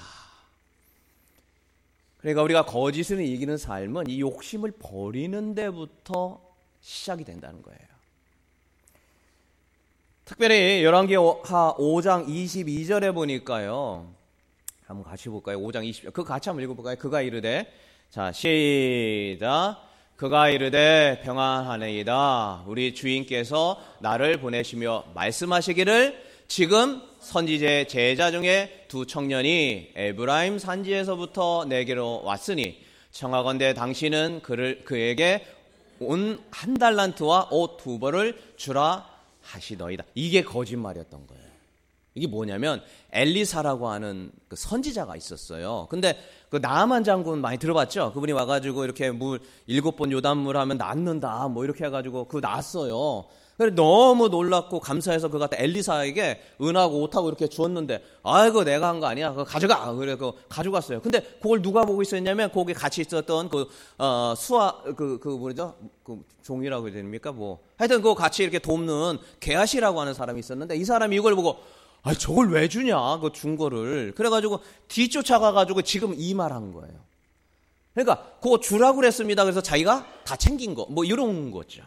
그러니까 2.18 2.42
우리가 2.42 2.66
거짓을 2.66 3.22
이기는 3.22 3.56
삶은 3.56 4.10
이 4.10 4.20
욕심을 4.20 4.72
버리는 4.72 5.54
데부터 5.54 6.42
시작이 6.82 7.24
된다는 7.24 7.62
거예요. 7.62 7.80
특별히 10.26 10.84
열왕기하 10.84 11.76
5장 11.78 12.28
22절에 12.28 13.14
보니까요. 13.14 14.12
한번 14.84 15.04
같이 15.04 15.30
볼까요? 15.30 15.58
5장 15.58 15.88
20절. 15.88 16.12
그 16.12 16.22
같이 16.22 16.50
한번 16.50 16.64
읽어볼까요? 16.64 16.96
그가 16.96 17.22
이르되 17.22 17.72
자 18.10 18.30
시작 18.30 19.87
그가 20.18 20.48
이르되 20.48 21.20
평안하네이다. 21.22 22.64
우리 22.66 22.92
주인께서 22.92 23.80
나를 24.00 24.38
보내시며 24.40 25.04
말씀하시기를 25.14 26.20
지금 26.48 27.00
선지제 27.20 27.86
제자 27.86 28.32
중에 28.32 28.86
두 28.88 29.06
청년이 29.06 29.92
에브라임 29.94 30.58
산지에서부터 30.58 31.66
내게로 31.68 32.22
왔으니 32.24 32.82
청하건대 33.12 33.74
당신은 33.74 34.40
그를 34.42 34.82
그에게 34.84 35.46
온 36.00 36.40
한 36.50 36.74
달란트와 36.74 37.50
옷 37.52 37.76
두 37.76 38.00
벌을 38.00 38.36
주라 38.56 39.08
하시더이다. 39.42 40.02
이게 40.16 40.42
거짓말이었던 40.42 41.28
거예요. 41.28 41.44
이게 42.14 42.26
뭐냐면 42.26 42.82
엘리사라고 43.12 43.88
하는 43.88 44.32
그 44.48 44.56
선지자가 44.56 45.16
있었어요. 45.16 45.86
근데 45.90 46.18
그 46.50 46.56
나만 46.56 47.04
장군 47.04 47.40
많이 47.40 47.58
들어봤죠? 47.58 48.12
그분이 48.14 48.32
와가지고 48.32 48.84
이렇게 48.84 49.10
물 49.10 49.40
일곱 49.66 49.96
번 49.96 50.10
요단물 50.10 50.56
하면 50.56 50.78
낫는다 50.78 51.48
뭐 51.48 51.64
이렇게 51.64 51.84
해가지고 51.84 52.26
그 52.26 52.38
났어요. 52.38 53.26
그래 53.56 53.70
너무 53.74 54.28
놀랐고 54.28 54.78
감사해서 54.78 55.28
그가 55.30 55.48
엘리사에게 55.52 56.40
은하고 56.62 57.02
옷하고 57.02 57.26
이렇게 57.28 57.48
주었는데 57.48 58.04
아이고 58.22 58.62
내가 58.62 58.88
한 58.88 59.00
거 59.00 59.06
아니야. 59.06 59.30
그거 59.30 59.42
가져가. 59.42 59.92
그래 59.94 60.14
그 60.14 60.30
가져갔어요. 60.48 61.00
근데 61.00 61.20
그걸 61.42 61.60
누가 61.60 61.84
보고 61.84 62.00
있었냐면 62.00 62.52
거기 62.52 62.72
같이 62.72 63.00
있었던 63.00 63.48
그 63.48 63.66
어, 63.98 64.34
수아 64.36 64.82
그그 64.82 65.18
그 65.20 65.28
뭐죠? 65.30 65.74
그 66.04 66.22
종이라고 66.42 66.86
해야 66.86 66.94
됩니까? 66.94 67.32
뭐 67.32 67.58
하여튼 67.76 67.96
그거 67.96 68.14
같이 68.14 68.44
이렇게 68.44 68.60
돕는 68.60 69.18
게하시라고 69.40 70.00
하는 70.00 70.14
사람이 70.14 70.38
있었는데 70.38 70.76
이 70.76 70.84
사람이 70.84 71.16
이걸 71.16 71.34
보고 71.34 71.56
아 72.02 72.14
저걸 72.14 72.50
왜 72.52 72.68
주냐? 72.68 73.18
그 73.18 73.32
준 73.32 73.56
거를 73.56 74.12
그래가지고 74.14 74.60
뒤쫓아가 74.88 75.52
가지고 75.52 75.82
지금 75.82 76.14
이 76.16 76.34
말 76.34 76.52
한 76.52 76.72
거예요. 76.72 76.94
그러니까 77.94 78.36
그거 78.40 78.60
주라고 78.60 78.96
그랬습니다. 78.96 79.42
그래서 79.44 79.60
자기가 79.60 80.06
다 80.24 80.36
챙긴 80.36 80.74
거 80.74 80.86
뭐 80.88 81.04
이런 81.04 81.50
거죠. 81.50 81.82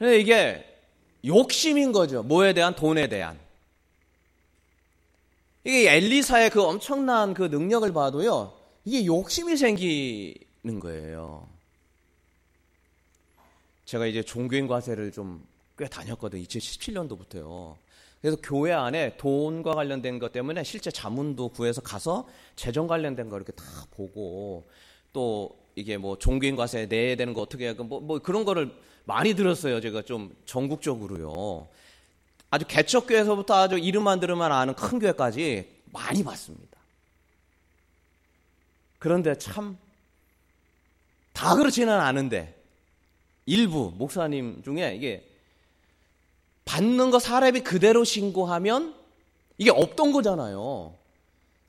이게 0.00 0.64
욕심인 1.24 1.92
거죠. 1.92 2.22
뭐에 2.22 2.52
대한 2.54 2.74
돈에 2.74 3.08
대한. 3.08 3.38
이게 5.64 5.90
엘리사의 5.96 6.50
그 6.50 6.62
엄청난 6.62 7.34
그 7.34 7.42
능력을 7.44 7.92
봐도요. 7.92 8.56
이게 8.84 9.04
욕심이 9.04 9.56
생기는 9.56 10.80
거예요. 10.80 11.48
제가 13.84 14.06
이제 14.06 14.22
종교인 14.22 14.66
과세를 14.68 15.12
좀 15.12 15.44
꽤 15.78 15.86
다녔거든요. 15.88 16.42
2017년도부터요. 16.42 17.76
그래서 18.20 18.36
교회 18.42 18.72
안에 18.72 19.16
돈과 19.16 19.74
관련된 19.74 20.18
것 20.18 20.32
때문에 20.32 20.64
실제 20.64 20.90
자문도 20.90 21.50
구해서 21.50 21.80
가서 21.80 22.28
재정 22.56 22.86
관련된 22.86 23.28
거 23.28 23.36
이렇게 23.36 23.52
다 23.52 23.64
보고 23.92 24.68
또 25.12 25.56
이게 25.76 25.96
뭐 25.96 26.18
종교인 26.18 26.56
과세 26.56 26.86
내야 26.86 27.14
되는 27.16 27.32
거 27.32 27.42
어떻게 27.42 27.68
하고 27.68 27.84
뭐, 27.84 28.00
뭐 28.00 28.18
그런 28.18 28.44
거를 28.44 28.74
많이 29.04 29.34
들었어요. 29.34 29.80
제가 29.80 30.02
좀 30.02 30.34
전국적으로요. 30.44 31.68
아주 32.50 32.66
개척교회에서부터 32.66 33.54
아주 33.54 33.78
이름만 33.78 34.20
들으면 34.20 34.50
아는 34.50 34.74
큰 34.74 34.98
교회까지 34.98 35.68
많이 35.92 36.24
봤습니다. 36.24 36.78
그런데 38.98 39.36
참 39.38 39.78
다 41.38 41.54
그렇지는 41.54 41.92
않은데 41.92 42.52
일부 43.46 43.92
목사님 43.96 44.60
중에 44.64 44.96
이게 44.96 45.27
받는 46.68 47.10
거 47.10 47.18
사람이 47.18 47.60
그대로 47.60 48.04
신고하면 48.04 48.94
이게 49.56 49.70
없던 49.70 50.12
거잖아요. 50.12 50.94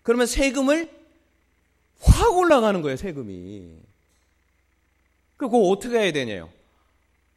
그러면 0.04 0.28
세금을 0.28 0.92
확 2.02 2.38
올라가는 2.38 2.82
거예요, 2.82 2.98
세금이. 2.98 3.80
그거 5.38 5.58
어떻게 5.70 5.98
해야 5.98 6.12
되냐요? 6.12 6.50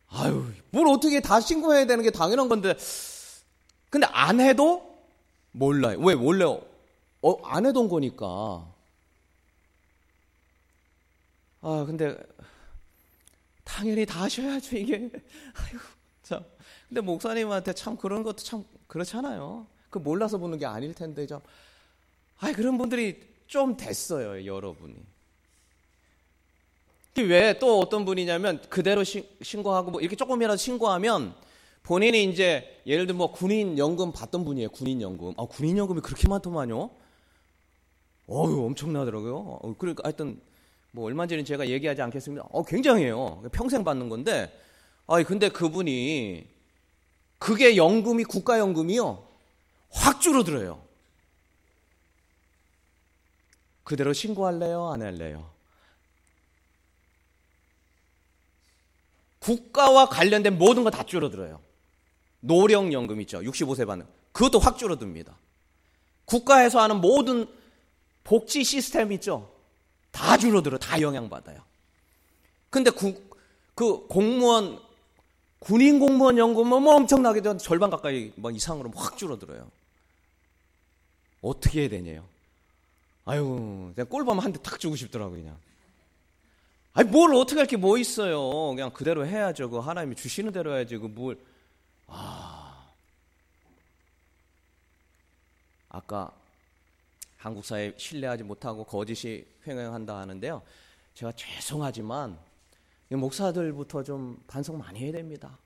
아유, 0.08 0.44
뭘 0.70 0.88
어떻게 0.88 1.20
다 1.20 1.40
신고해야 1.40 1.86
되는 1.86 2.02
게 2.02 2.10
당연한 2.10 2.48
건데. 2.48 2.74
근데 3.90 4.08
안 4.10 4.40
해도 4.40 4.98
몰라요. 5.52 6.00
왜 6.00 6.16
몰라요? 6.16 6.62
어, 7.22 7.40
안 7.46 7.64
해둔 7.64 7.88
거니까. 7.88 8.66
아, 11.60 11.84
근데 11.86 12.16
당연히 13.62 14.04
다 14.04 14.22
하셔야죠, 14.22 14.76
이게. 14.76 14.96
아유, 15.54 15.78
참. 16.24 16.44
근데 16.92 17.00
목사님한테 17.00 17.72
참 17.72 17.96
그런 17.96 18.22
것도 18.22 18.36
참 18.36 18.64
그렇잖아요. 18.86 19.66
그 19.88 19.98
몰라서 19.98 20.36
보는 20.36 20.58
게 20.58 20.66
아닐 20.66 20.92
텐데 20.92 21.26
좀. 21.26 21.40
아, 22.38 22.52
그런 22.52 22.76
분들이 22.76 23.18
좀 23.46 23.78
됐어요, 23.78 24.44
여러분이. 24.44 24.96
왜 27.16 27.58
또 27.58 27.80
어떤 27.80 28.04
분이냐면 28.04 28.60
그대로 28.68 29.04
시, 29.04 29.26
신고하고 29.40 29.90
뭐 29.90 30.00
이렇게 30.02 30.16
조금이라도 30.16 30.58
신고하면 30.58 31.34
본인이 31.82 32.24
이제 32.24 32.82
예를 32.86 33.06
들면 33.06 33.16
뭐 33.16 33.32
군인 33.32 33.78
연금 33.78 34.12
받던 34.12 34.44
분이에요. 34.44 34.68
군인 34.68 35.00
연금. 35.00 35.32
아, 35.38 35.46
군인 35.46 35.78
연금이 35.78 36.02
그렇게 36.02 36.28
많더만요. 36.28 36.90
어유 38.28 38.64
엄청나더라고요. 38.66 39.34
어, 39.62 39.74
그러니까 39.78 40.02
하여튼 40.04 40.38
뭐 40.90 41.06
얼마 41.06 41.26
전에 41.26 41.42
제가 41.42 41.70
얘기하지 41.70 42.02
않겠습니다. 42.02 42.48
어, 42.50 42.62
굉장해요. 42.62 43.44
평생 43.50 43.82
받는 43.82 44.10
건데. 44.10 44.52
아, 45.06 45.22
근데 45.22 45.48
그분이 45.48 46.51
그게 47.42 47.76
연금이 47.76 48.22
국가연금이요. 48.22 49.26
확 49.90 50.20
줄어들어요. 50.20 50.80
그대로 53.82 54.12
신고할래요? 54.12 54.92
안 54.92 55.02
할래요? 55.02 55.50
국가와 59.40 60.08
관련된 60.08 60.56
모든 60.56 60.84
거 60.84 60.90
다 60.90 61.02
줄어들어요. 61.04 61.60
노령연금 62.38 63.20
있죠. 63.22 63.40
65세 63.40 63.88
받는. 63.88 64.06
그것도 64.30 64.60
확 64.60 64.78
줄어듭니다. 64.78 65.36
국가에서 66.26 66.80
하는 66.80 67.00
모든 67.00 67.48
복지 68.22 68.62
시스템 68.62 69.10
있죠. 69.14 69.52
다 70.12 70.36
줄어들어. 70.38 70.78
다 70.78 71.00
영향받아요. 71.00 71.60
근데 72.70 72.90
국, 72.90 73.36
그 73.74 74.06
공무원, 74.06 74.80
군인 75.62 75.98
공무원 76.00 76.38
연금은 76.38 76.82
뭐 76.82 76.96
엄청나게 76.96 77.40
절반 77.58 77.90
가까이 77.90 78.32
뭐 78.36 78.50
이상으로 78.50 78.90
확 78.94 79.16
줄어들어요. 79.16 79.70
어떻게 81.40 81.82
해야 81.82 81.88
되냐요? 81.88 82.24
아유, 83.24 83.92
그냥 83.94 84.08
꼴 84.08 84.24
보면 84.24 84.42
한대 84.44 84.60
탁 84.62 84.78
주고 84.80 84.96
싶더라고요, 84.96 85.38
그냥. 85.40 85.56
아니 86.94 87.08
뭘 87.08 87.34
어떻게 87.34 87.60
할 87.60 87.66
게 87.66 87.76
뭐 87.76 87.96
있어요. 87.96 88.40
그냥 88.74 88.90
그대로 88.90 89.26
해야죠. 89.26 89.70
그 89.70 89.78
하나님이 89.78 90.16
주시는 90.16 90.52
대로 90.52 90.74
해야지. 90.74 90.96
그 90.98 91.06
뭘. 91.06 91.38
아. 92.08 92.84
아까 95.88 96.30
한국 97.38 97.64
사회 97.64 97.92
신뢰하지 97.96 98.42
못하고 98.44 98.84
거짓이 98.84 99.44
횡행한다 99.66 100.16
하는데요. 100.18 100.62
제가 101.14 101.32
죄송하지만 101.32 102.38
목사들부터 103.20 104.02
좀 104.02 104.42
반성 104.46 104.78
많이 104.78 105.00
해야 105.00 105.12
됩니다. 105.12 105.58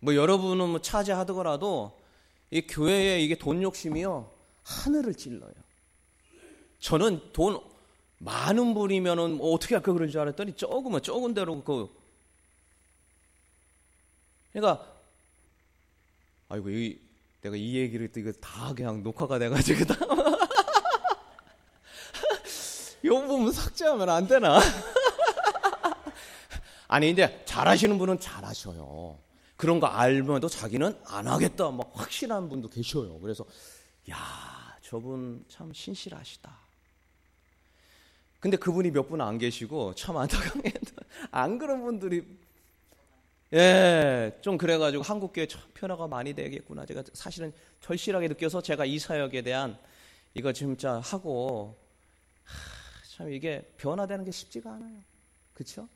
뭐 0.00 0.14
여러분은 0.14 0.68
뭐 0.68 0.80
차지하더라도 0.80 1.98
이 2.50 2.62
교회에 2.62 3.20
이게 3.20 3.34
돈 3.36 3.62
욕심이요 3.62 4.30
하늘을 4.62 5.14
찔러요. 5.14 5.52
저는 6.80 7.32
돈 7.32 7.60
많은 8.18 8.74
분이면은 8.74 9.38
뭐 9.38 9.52
어떻게 9.52 9.74
할까 9.74 9.92
그런 9.92 10.08
줄 10.10 10.20
알았더니 10.20 10.54
조금은 10.54 11.02
적은 11.02 11.34
대로 11.34 11.62
그 11.62 11.88
그러니까 14.52 14.86
아이고 16.48 16.70
이 16.70 16.98
내가 17.42 17.56
이 17.56 17.76
얘기를 17.76 18.10
또 18.10 18.20
이거 18.20 18.32
다 18.32 18.72
그냥 18.74 19.02
녹화가 19.02 19.38
돼가지고 19.38 19.84
다. 19.84 19.96
이 23.06 23.08
부분 23.08 23.52
삭제하면 23.52 24.08
안 24.10 24.26
되나? 24.26 24.58
아니 26.88 27.08
근데 27.14 27.42
잘하시는 27.44 27.98
분은 27.98 28.20
잘하셔요. 28.20 29.18
그런 29.56 29.80
거 29.80 29.86
알면도 29.86 30.48
자기는 30.48 30.98
안 31.06 31.26
하겠다 31.26 31.70
막 31.70 31.90
확신한 31.94 32.48
분도 32.48 32.68
계셔요. 32.68 33.18
그래서 33.20 33.44
야 34.10 34.16
저분 34.82 35.44
참 35.48 35.72
신실하시다. 35.72 36.54
근데 38.40 38.56
그분이 38.56 38.90
몇 38.90 39.08
분 39.08 39.20
안 39.20 39.38
계시고 39.38 39.94
참 39.94 40.16
안타깝게도 40.16 40.92
안 41.32 41.58
그런 41.58 41.82
분들이 41.82 42.24
예, 43.52 44.36
좀 44.42 44.58
그래가지고 44.58 45.02
한국교회 45.04 45.46
참 45.46 45.60
변화가 45.74 46.08
많이 46.08 46.34
되겠구나. 46.34 46.84
제가 46.86 47.02
사실은 47.14 47.52
절실하게 47.80 48.28
느껴서 48.28 48.60
제가 48.60 48.84
이 48.84 48.98
사역에 48.98 49.42
대한 49.42 49.78
이거 50.34 50.52
진짜 50.52 50.98
하고 51.00 51.76
하, 52.44 52.75
참 53.16 53.32
이게 53.32 53.62
변화되는 53.78 54.24
게 54.26 54.30
쉽지가 54.30 54.74
않아요. 54.74 54.98
그렇죠? 55.54 55.88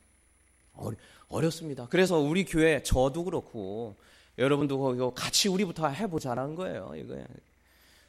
어렵습니다. 1.29 1.87
그래서 1.91 2.19
우리 2.19 2.47
교회 2.47 2.83
저도 2.83 3.25
그렇고 3.25 3.97
여러분도 4.39 5.13
같이 5.13 5.49
우리부터 5.49 5.89
해보자는 5.89 6.55
거예요. 6.55 6.93
이거 6.97 7.23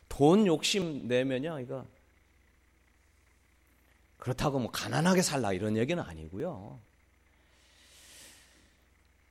돈 0.08 0.48
욕심 0.48 1.10
내면요, 1.10 1.60
이거 1.60 1.86
그렇다고 4.16 4.60
뭐 4.60 4.72
가난하게 4.72 5.22
살라 5.22 5.52
이런 5.52 5.76
얘기는 5.76 6.02
아니고요. 6.02 6.80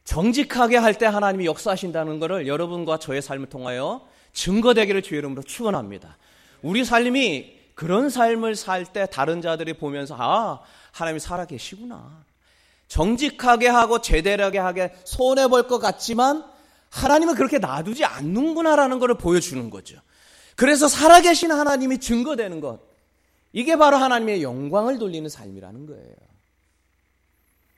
정직하게 0.04 0.76
할 0.76 0.94
때 0.94 1.06
하나님이 1.06 1.46
역사하신다는 1.46 2.18
것을 2.18 2.46
여러분과 2.46 2.98
저의 2.98 3.22
삶을 3.22 3.48
통하여 3.48 4.06
증거되기를 4.34 5.00
주의 5.02 5.18
이름으로 5.20 5.42
축원합니다. 5.42 6.18
우리 6.60 6.84
삶이 6.84 7.59
그런 7.80 8.10
삶을 8.10 8.56
살 8.56 8.84
때 8.84 9.06
다른 9.06 9.40
자들이 9.40 9.72
보면서 9.72 10.14
아 10.18 10.60
하나님이 10.92 11.18
살아계시구나. 11.18 12.26
정직하게 12.88 13.68
하고 13.68 14.02
제대로하게 14.02 14.58
하게 14.58 14.94
손해 15.04 15.48
볼 15.48 15.66
것 15.66 15.78
같지만 15.78 16.44
하나님은 16.90 17.36
그렇게 17.36 17.58
놔두지 17.58 18.04
않는구나라는 18.04 18.98
것을 18.98 19.14
보여주는 19.14 19.70
거죠. 19.70 19.98
그래서 20.56 20.88
살아계신 20.88 21.52
하나님이 21.52 22.00
증거되는 22.00 22.60
것. 22.60 22.80
이게 23.54 23.76
바로 23.76 23.96
하나님의 23.96 24.42
영광을 24.42 24.98
돌리는 24.98 25.26
삶이라는 25.30 25.86
거예요. 25.86 26.16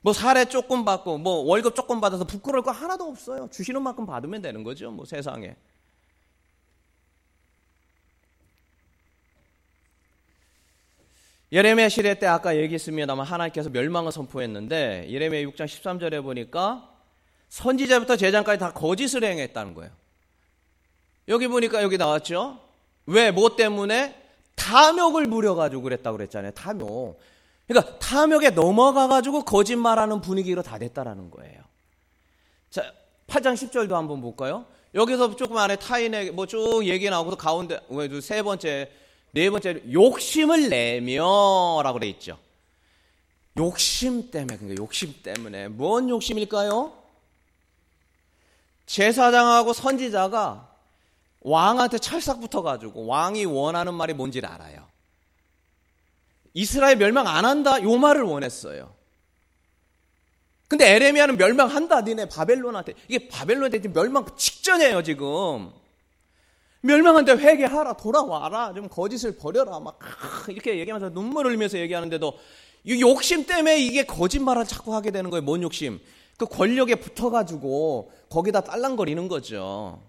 뭐 0.01 0.11
사례 0.11 0.43
조금 0.43 0.83
받고 0.83 1.17
뭐 1.17 1.35
월급 1.45 1.75
조금 1.75 2.01
받아서 2.01 2.25
부끄러울 2.25 2.65
거 2.65 2.71
하나도 2.71 3.05
없어요. 3.05 3.47
주시는 3.53 3.81
만큼 3.81 4.05
받으면 4.05 4.41
되는 4.41 4.65
거죠. 4.65 4.91
뭐 4.91 5.05
세상에. 5.05 5.55
예레미야 11.53 11.87
시대 11.87 12.15
때 12.17 12.25
아까 12.25 12.57
얘기했습니다만 12.57 13.27
하나님께서 13.27 13.69
멸망을 13.69 14.11
선포했는데 14.11 15.05
예레미야 15.07 15.43
6장 15.49 15.65
13절에 15.65 16.23
보니까 16.23 16.89
선지자부터 17.49 18.17
제장까지 18.17 18.59
다 18.59 18.73
거짓을 18.73 19.23
행했다는 19.23 19.75
거예요. 19.75 19.91
여기 21.27 21.47
보니까 21.47 21.83
여기 21.83 21.97
나왔죠. 21.99 22.59
왜? 23.05 23.29
뭐 23.29 23.55
때문에? 23.55 24.19
탐욕을 24.55 25.25
부려가지고 25.27 25.83
그랬다고 25.83 26.17
그랬잖아요. 26.17 26.53
탐욕. 26.53 27.19
그러니까 27.67 27.99
탐욕에 27.99 28.49
넘어가가지고 28.49 29.43
거짓말하는 29.43 30.21
분위기로 30.21 30.63
다 30.63 30.79
됐다라는 30.79 31.29
거예요. 31.29 31.61
자, 32.71 32.91
8장 33.27 33.53
10절도 33.53 33.91
한번 33.91 34.21
볼까요? 34.21 34.65
여기서 34.95 35.35
조금 35.35 35.57
안에 35.57 35.75
타인에게 35.75 36.31
뭐 36.31 36.47
쭉 36.47 36.83
얘기 36.85 37.09
나오고 37.11 37.35
가운데 37.35 37.79
세 38.21 38.41
번째 38.41 38.89
네 39.33 39.49
번째 39.49 39.81
욕심을 39.91 40.69
내며라고 40.69 41.99
돼 41.99 42.07
있죠. 42.09 42.37
욕심 43.57 44.29
때문에 44.29 44.57
그러니까 44.57 44.81
욕심 44.81 45.13
때문에 45.23 45.67
뭔 45.69 46.07
욕심일까요? 46.07 46.93
제사장하고 48.85 49.73
선지자가 49.73 50.69
왕한테 51.41 51.97
찰싹 51.97 52.41
붙어가지고 52.41 53.07
왕이 53.07 53.45
원하는 53.45 53.95
말이 53.95 54.13
뭔지를 54.13 54.47
알아요. 54.47 54.87
이스라엘 56.53 56.97
멸망 56.97 57.27
안 57.27 57.43
한다 57.43 57.81
요 57.81 57.97
말을 57.97 58.21
원했어요. 58.21 58.93
근데 60.67 60.93
에레미야는 60.93 61.37
멸망한다 61.37 62.01
니네 62.01 62.29
바벨론한테 62.29 62.93
이게 63.07 63.27
바벨론한테 63.27 63.91
멸망 63.91 64.27
직전이에요 64.37 65.01
지금. 65.01 65.71
멸망한데 66.83 67.33
회개하라, 67.33 67.93
돌아와라, 67.93 68.73
좀 68.73 68.89
거짓을 68.89 69.37
버려라, 69.37 69.79
막 69.79 69.97
이렇게 70.49 70.77
얘기하면서 70.79 71.13
눈물 71.13 71.47
흘리면서 71.47 71.79
얘기하는데도 71.79 72.33
이 72.83 73.01
욕심 73.01 73.45
때문에 73.45 73.79
이게 73.79 74.05
거짓말을 74.05 74.65
자꾸 74.65 74.93
하게 74.93 75.11
되는 75.11 75.29
거예요. 75.29 75.43
뭔 75.43 75.63
욕심? 75.63 76.01
그 76.37 76.45
권력에 76.45 76.95
붙어가지고 76.95 78.11
거기다 78.29 78.61
딸랑거리는 78.61 79.29
거죠. 79.29 80.01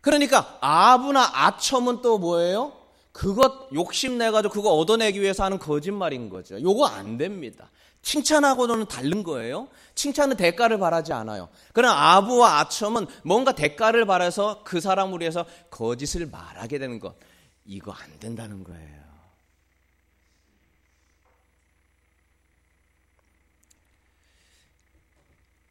그러니까 0.00 0.58
아부나 0.60 1.28
아첨은 1.32 2.02
또 2.02 2.18
뭐예요? 2.18 2.72
그것 3.10 3.68
욕심 3.74 4.16
내가지고 4.16 4.54
그거 4.54 4.70
얻어내기 4.74 5.20
위해서 5.20 5.42
하는 5.42 5.58
거짓말인 5.58 6.28
거죠. 6.28 6.60
요거 6.60 6.86
안 6.86 7.18
됩니다. 7.18 7.68
칭찬하고는 8.02 8.86
다른 8.86 9.22
거예요. 9.22 9.68
칭찬은 9.94 10.36
대가를 10.36 10.78
바라지 10.78 11.12
않아요. 11.12 11.48
그러나 11.72 12.16
아부와 12.16 12.58
아첨은 12.60 13.06
뭔가 13.24 13.52
대가를 13.52 14.06
바라서 14.06 14.62
그 14.64 14.80
사람을 14.80 15.20
위해서 15.20 15.46
거짓을 15.70 16.26
말하게 16.26 16.78
되는 16.78 16.98
것. 16.98 17.14
이거 17.64 17.92
안 17.92 18.18
된다는 18.18 18.64
거예요. 18.64 19.02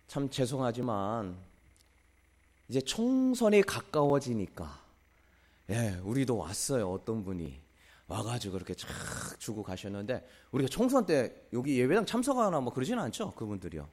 참 0.08 0.30
죄송하지만 0.30 1.38
이제 2.67 2.82
총선이 2.82 3.63
가까워지니까 3.63 4.80
예, 5.70 6.00
우리도 6.04 6.38
왔어요. 6.38 6.91
어떤 6.91 7.24
분이 7.24 7.60
와가지고 8.12 8.54
그렇게 8.54 8.74
쫙 8.74 8.88
주고 9.39 9.63
가셨는데 9.63 10.28
우리가 10.52 10.69
총선 10.69 11.06
때 11.06 11.34
여기 11.54 11.80
예배당 11.80 12.06
참석하나 12.06 12.60
뭐 12.60 12.74
그러지는 12.74 13.02
않죠 13.04 13.32
그분들이요. 13.32 13.88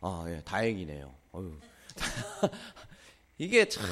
아 0.00 0.24
예, 0.28 0.42
다행이네요. 0.44 1.12
어휴. 1.32 1.58
이게 3.38 3.68
참 3.68 3.84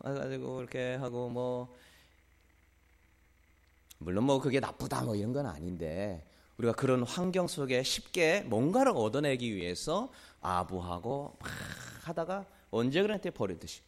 와가지고 0.00 0.60
이렇게 0.60 0.94
하고 0.96 1.28
뭐 1.28 1.74
물론 3.98 4.24
뭐 4.24 4.40
그게 4.40 4.58
나쁘다 4.58 5.02
뭐 5.02 5.14
이런 5.14 5.32
건 5.32 5.46
아닌데 5.46 6.26
우리가 6.58 6.74
그런 6.74 7.04
환경 7.04 7.46
속에 7.46 7.82
쉽게 7.84 8.42
뭔가를 8.42 8.92
얻어내기 8.94 9.54
위해서 9.54 10.10
아부하고 10.40 11.36
막 11.38 11.50
하다가 12.02 12.44
언제 12.70 13.02
그한테 13.02 13.30
버리듯이 13.30 13.82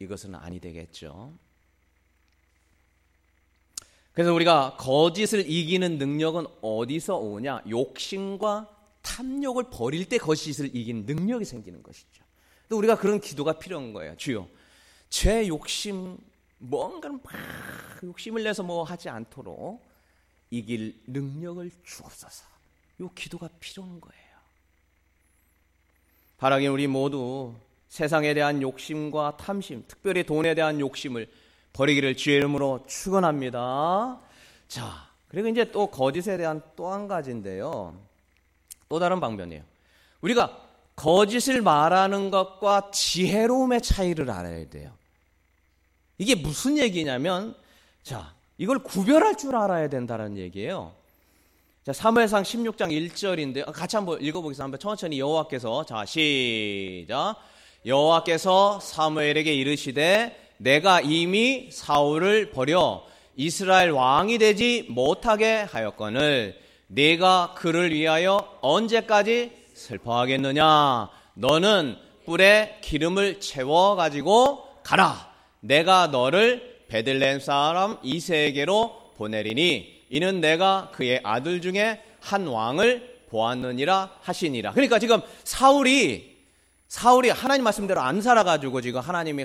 이것은 0.00 0.34
아니 0.34 0.60
되겠죠. 0.60 1.32
그래서 4.12 4.34
우리가 4.34 4.76
거짓을 4.78 5.48
이기는 5.48 5.98
능력은 5.98 6.46
어디서 6.60 7.16
오냐? 7.16 7.62
욕심과 7.68 8.68
탐욕을 9.02 9.64
버릴 9.70 10.08
때 10.08 10.18
거짓을 10.18 10.74
이기는 10.74 11.06
능력이 11.06 11.44
생기는 11.44 11.82
것이죠. 11.82 12.22
또 12.68 12.78
우리가 12.78 12.96
그런 12.96 13.20
기도가 13.20 13.58
필요한 13.58 13.92
거예요. 13.92 14.16
주요. 14.16 14.48
제 15.08 15.46
욕심, 15.48 16.18
뭔가를 16.58 17.18
막 17.22 17.32
욕심을 18.02 18.44
내서 18.44 18.62
뭐 18.62 18.82
하지 18.82 19.08
않도록 19.08 19.82
이길 20.50 21.00
능력을 21.06 21.70
주옵소서. 21.82 22.44
요 23.00 23.10
기도가 23.14 23.48
필요한 23.60 24.00
거예요. 24.00 24.22
바라기 26.36 26.66
우리 26.66 26.86
모두 26.86 27.54
세상에 27.88 28.34
대한 28.34 28.62
욕심과 28.62 29.36
탐심, 29.38 29.84
특별히 29.86 30.24
돈에 30.24 30.54
대한 30.54 30.80
욕심을 30.80 31.30
버리기를 31.72 32.16
주의 32.16 32.36
이름으로 32.36 32.84
축원합니다. 32.86 34.18
자, 34.68 35.08
그리고 35.28 35.48
이제 35.48 35.70
또 35.70 35.86
거짓에 35.86 36.36
대한 36.36 36.60
또 36.76 36.92
한 36.92 37.08
가지인데요. 37.08 37.94
또 38.88 38.98
다른 38.98 39.20
방면이에요. 39.20 39.62
우리가 40.20 40.58
거짓을 40.94 41.62
말하는 41.62 42.30
것과 42.30 42.90
지혜로움의 42.92 43.80
차이를 43.80 44.30
알아야 44.30 44.68
돼요. 44.68 44.92
이게 46.18 46.34
무슨 46.34 46.76
얘기냐면, 46.76 47.54
자, 48.02 48.34
이걸 48.58 48.78
구별할 48.80 49.36
줄 49.36 49.56
알아야 49.56 49.88
된다는 49.88 50.36
얘기예요. 50.36 50.92
자, 51.84 51.92
사무엘상 51.92 52.42
16장 52.44 52.90
1절인데 52.90 53.66
아, 53.66 53.72
같이 53.72 53.96
한번 53.96 54.20
읽어보겠습니다. 54.20 54.62
한번 54.62 54.78
천천히 54.78 55.18
여호와께서 55.18 55.84
자 55.84 56.04
시작 56.04 57.34
여호와께서 57.84 58.78
사무엘에게 58.78 59.52
이르시되 59.52 60.41
내가 60.62 61.00
이미 61.00 61.68
사울을 61.72 62.50
버려 62.50 63.04
이스라엘 63.34 63.90
왕이 63.90 64.38
되지 64.38 64.86
못하게 64.88 65.66
하였거늘 65.68 66.56
내가 66.86 67.54
그를 67.56 67.92
위하여 67.92 68.58
언제까지 68.60 69.50
슬퍼하겠느냐? 69.74 71.10
너는 71.34 71.96
뿔에 72.26 72.78
기름을 72.80 73.40
채워 73.40 73.96
가지고 73.96 74.68
가라. 74.84 75.32
내가 75.60 76.06
너를 76.08 76.84
베들레헴 76.88 77.40
사람 77.40 77.98
이세에게로 78.04 79.14
보내리니 79.16 80.02
이는 80.10 80.40
내가 80.40 80.90
그의 80.92 81.20
아들 81.24 81.60
중에 81.60 82.00
한 82.20 82.46
왕을 82.46 83.24
보았느니라 83.30 84.18
하시니라. 84.20 84.72
그러니까 84.72 85.00
지금 85.00 85.20
사울이 85.42 86.36
사울이 86.86 87.30
하나님 87.30 87.64
말씀대로 87.64 88.00
안 88.00 88.20
살아가지고 88.20 88.80
지금 88.82 89.00
하나님이 89.00 89.44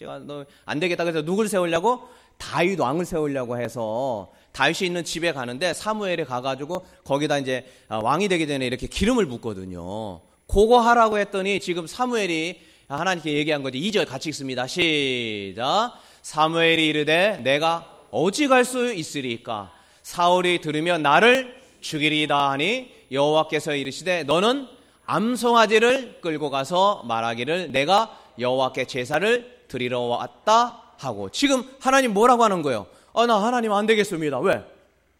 제가 0.00 0.18
너 0.20 0.46
안 0.64 0.80
되겠다 0.80 1.04
그래서 1.04 1.22
누굴 1.22 1.46
세우려고 1.48 2.08
다윗 2.38 2.80
왕을 2.80 3.04
세우려고 3.04 3.58
해서 3.58 4.30
다윗이 4.52 4.86
있는 4.86 5.04
집에 5.04 5.32
가는데 5.32 5.74
사무엘에 5.74 6.24
가가지고 6.24 6.86
거기다 7.04 7.36
이제 7.38 7.66
아, 7.88 7.98
왕이 7.98 8.28
되기 8.28 8.46
전에 8.48 8.66
이렇게 8.66 8.86
기름을 8.86 9.26
붓거든요. 9.26 10.22
그거 10.46 10.80
하라고 10.80 11.18
했더니 11.18 11.60
지금 11.60 11.86
사무엘이 11.86 12.60
하나님께 12.88 13.34
얘기한 13.34 13.62
거지. 13.62 13.78
2절 13.78 14.08
같이 14.08 14.30
읽습니다. 14.30 14.66
시작. 14.66 15.92
사무엘이 16.22 16.86
이르되 16.86 17.40
내가 17.44 17.86
어찌 18.10 18.48
갈 18.48 18.64
수 18.64 18.92
있으리까? 18.94 19.70
사울이 20.02 20.62
들으면 20.62 21.02
나를 21.02 21.54
죽이리다 21.82 22.50
하니 22.52 22.90
여호와께서 23.12 23.74
이르시되 23.74 24.24
너는 24.24 24.66
암송아지를 25.04 26.20
끌고 26.22 26.48
가서 26.50 27.02
말하기를 27.04 27.70
내가 27.72 28.18
여호와께 28.38 28.86
제사를 28.86 29.59
드리러 29.70 30.00
왔다 30.00 30.82
하고 30.98 31.30
지금 31.30 31.64
하나님 31.80 32.12
뭐라고 32.12 32.44
하는 32.44 32.60
거예요? 32.60 32.86
아, 33.14 33.24
나 33.26 33.42
하나님 33.42 33.72
안 33.72 33.86
되겠습니다. 33.86 34.40
왜? 34.40 34.62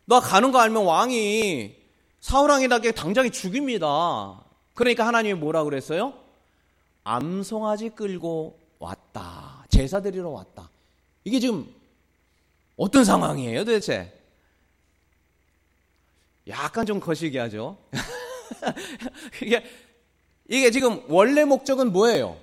나 0.04 0.20
가는 0.20 0.52
거 0.52 0.58
알면 0.58 0.84
왕이 0.84 1.74
사울왕이답게 2.20 2.92
당장에 2.92 3.30
죽입니다. 3.30 4.40
그러니까 4.74 5.06
하나님이 5.06 5.34
뭐라 5.34 5.64
그랬어요? 5.64 6.12
암송아지 7.04 7.90
끌고 7.90 8.58
왔다. 8.78 9.64
제사 9.70 10.02
드리러 10.02 10.28
왔다. 10.30 10.68
이게 11.24 11.38
지금 11.38 11.72
어떤 12.76 13.04
상황이에요, 13.04 13.64
도대체? 13.64 14.12
약간 16.48 16.84
좀 16.84 16.98
거시기 16.98 17.38
하죠. 17.38 17.78
이게 19.42 19.64
이게 20.48 20.70
지금 20.70 21.02
원래 21.08 21.44
목적은 21.44 21.92
뭐예요? 21.92 22.36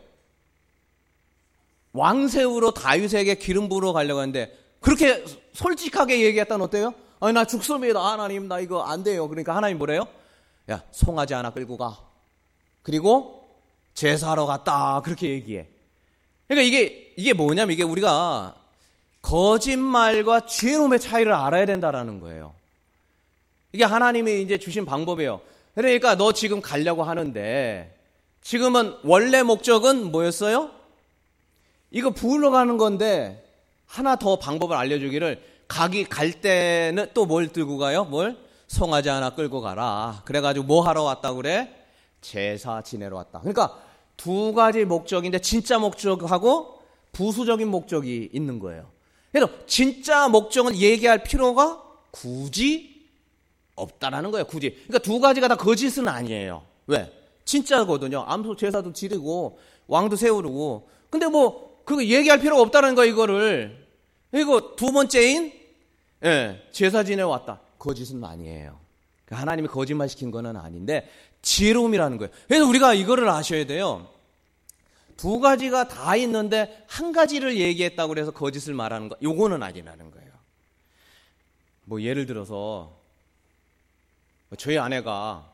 왕새우로 1.93 2.71
다윗에게 2.71 3.35
기름 3.35 3.69
부으러 3.69 3.93
가려고 3.93 4.19
하는데 4.19 4.55
그렇게 4.79 5.23
솔직하게 5.53 6.21
얘기했다는 6.21 6.65
어때요? 6.65 6.93
아니 7.19 7.33
나 7.33 7.45
죽습니다 7.45 7.99
하나님 7.99 8.47
나 8.47 8.59
이거 8.59 8.83
안 8.83 9.03
돼요. 9.03 9.27
그러니까 9.27 9.55
하나님 9.55 9.77
뭐래요? 9.77 10.05
야, 10.69 10.83
송아지 10.91 11.33
하나 11.33 11.51
끌고 11.51 11.77
가. 11.77 11.97
그리고 12.83 13.49
제사하러 13.93 14.45
갔다. 14.45 15.01
그렇게 15.03 15.29
얘기해. 15.29 15.67
그러니까 16.47 16.67
이게, 16.67 17.13
이게 17.17 17.33
뭐냐면 17.33 17.73
이게 17.73 17.83
우리가 17.83 18.55
거짓말과 19.21 20.45
죄놈의 20.45 20.99
차이를 20.99 21.33
알아야 21.33 21.65
된다라는 21.65 22.19
거예요. 22.19 22.53
이게 23.71 23.83
하나님이 23.83 24.41
이제 24.41 24.57
주신 24.57 24.85
방법이에요. 24.85 25.41
그러니까 25.75 26.15
너 26.15 26.31
지금 26.31 26.61
가려고 26.61 27.03
하는데 27.03 27.93
지금은 28.41 28.95
원래 29.03 29.43
목적은 29.43 30.11
뭐였어요? 30.11 30.71
이거 31.91 32.09
부으러 32.11 32.49
가는 32.51 32.77
건데 32.77 33.43
하나 33.85 34.15
더 34.15 34.37
방법을 34.37 34.75
알려주기를 34.75 35.41
가기 35.67 36.05
갈 36.05 36.31
때는 36.31 37.07
또 37.13 37.25
뭘 37.25 37.47
들고 37.49 37.77
가요? 37.77 38.05
뭘? 38.05 38.37
송아지 38.67 39.09
하나 39.09 39.29
끌고 39.31 39.61
가라. 39.61 40.21
그래가지고 40.25 40.65
뭐 40.65 40.81
하러 40.81 41.03
왔다 41.03 41.33
그래? 41.33 41.73
제사 42.21 42.81
지내러 42.81 43.15
왔다. 43.17 43.39
그러니까 43.39 43.77
두 44.17 44.53
가지 44.53 44.83
목적인데 44.83 45.39
진짜 45.39 45.77
목적하고 45.79 46.79
부수적인 47.13 47.67
목적이 47.69 48.29
있는 48.33 48.59
거예요. 48.59 48.87
그래서 49.31 49.49
진짜 49.67 50.27
목적은 50.27 50.75
얘기할 50.75 51.23
필요가 51.23 51.81
굳이 52.11 53.05
없다라는 53.75 54.31
거예요. 54.31 54.45
굳이. 54.45 54.71
그러니까 54.71 54.99
두 54.99 55.19
가지가 55.19 55.47
다 55.47 55.55
거짓은 55.55 56.07
아니에요. 56.07 56.63
왜? 56.87 57.11
진짜거든요. 57.45 58.23
암소 58.27 58.55
제사도 58.57 58.91
지르고 58.91 59.59
왕도 59.87 60.15
세우고. 60.15 60.89
근데 61.09 61.27
뭐 61.27 61.66
그거 61.87 62.03
얘기할 62.03 62.41
필요가 62.41 62.61
없다는 62.63 62.95
거 62.95 63.05
이거를. 63.05 63.87
그리고 64.29 64.75
두 64.75 64.91
번째인 64.91 65.53
예, 66.25 66.61
제사 66.73 67.05
지내 67.05 67.21
왔다. 67.21 67.61
거짓은 67.79 68.21
아니에요. 68.21 68.77
그러니까 69.23 69.41
하나님이 69.41 69.69
거짓말 69.69 70.09
시킨 70.09 70.29
거는 70.29 70.57
아닌데 70.57 71.09
지혜로움이라는 71.43 72.17
거예요. 72.17 72.33
그래서 72.49 72.67
우리가 72.67 72.93
이거를 72.93 73.29
아셔야 73.29 73.65
돼요. 73.65 74.09
두 75.15 75.39
가지가 75.39 75.87
다 75.87 76.17
있는데 76.17 76.83
한 76.87 77.13
가지를 77.13 77.57
얘기했다고 77.57 78.09
그래서 78.09 78.31
거짓을 78.31 78.73
말하는 78.73 79.07
거, 79.07 79.15
요거는 79.23 79.63
아니라는 79.63 80.11
거예요. 80.11 80.31
뭐 81.85 82.01
예를 82.01 82.25
들어서 82.25 82.91
저희 84.57 84.77
아내가 84.77 85.49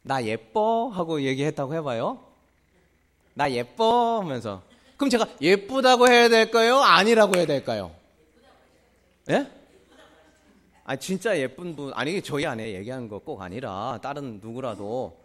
나 0.00 0.24
예뻐 0.24 0.88
하고 0.88 1.20
얘기했다고 1.20 1.74
해봐요. 1.74 2.24
나 3.34 3.50
예뻐 3.50 4.20
하면서 4.20 4.62
그럼 4.96 5.10
제가 5.10 5.28
예쁘다고 5.40 6.08
해야 6.08 6.28
될까요? 6.28 6.78
아니라고 6.78 7.36
해야 7.36 7.46
될까요? 7.46 7.94
예? 9.30 9.50
아 10.84 10.96
진짜 10.96 11.38
예쁜 11.38 11.74
분 11.76 11.92
아니 11.94 12.20
저희 12.22 12.44
아내 12.46 12.74
얘기하는 12.74 13.08
거꼭 13.08 13.40
아니라 13.40 13.98
다른 14.02 14.38
누구라도 14.42 15.16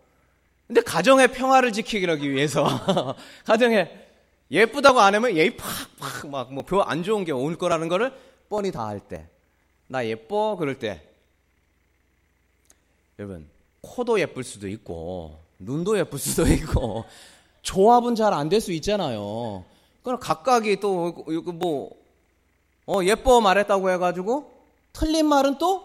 근데 0.67 0.81
가정의 0.81 1.31
평화를 1.33 1.71
지키기 1.73 2.07
위해서 2.31 2.65
가정에 3.45 3.89
예쁘다고 4.51 4.99
안 5.01 5.15
하면 5.15 5.35
예의 5.35 5.57
팍팍 5.57 6.29
막뭐 6.29 6.81
안 6.83 7.03
좋은 7.03 7.25
게 7.25 7.31
올 7.31 7.57
거라는 7.57 7.87
거를 7.89 8.13
뻔히 8.49 8.71
다 8.71 8.87
할 8.87 8.99
때 8.99 9.27
나 9.91 10.05
예뻐 10.05 10.55
그럴 10.55 10.77
때 10.77 11.01
여러분 13.17 13.49
코도 13.81 14.19
예쁠 14.19 14.43
수도 14.43 14.67
있고 14.67 15.39
눈도 15.57 15.97
예쁠 15.97 16.19
수도 16.19 16.47
있고 16.47 17.05
조합은 17.61 18.15
잘 18.15 18.33
안 18.33 18.49
될 18.49 18.59
수 18.61 18.71
있잖아요. 18.73 19.63
그럼 20.03 20.19
각각이 20.19 20.79
또뭐 20.79 21.91
어, 22.87 23.03
예뻐 23.03 23.41
말했다고 23.41 23.89
해가지고 23.91 24.51
틀린 24.93 25.25
말은 25.27 25.57
또 25.57 25.83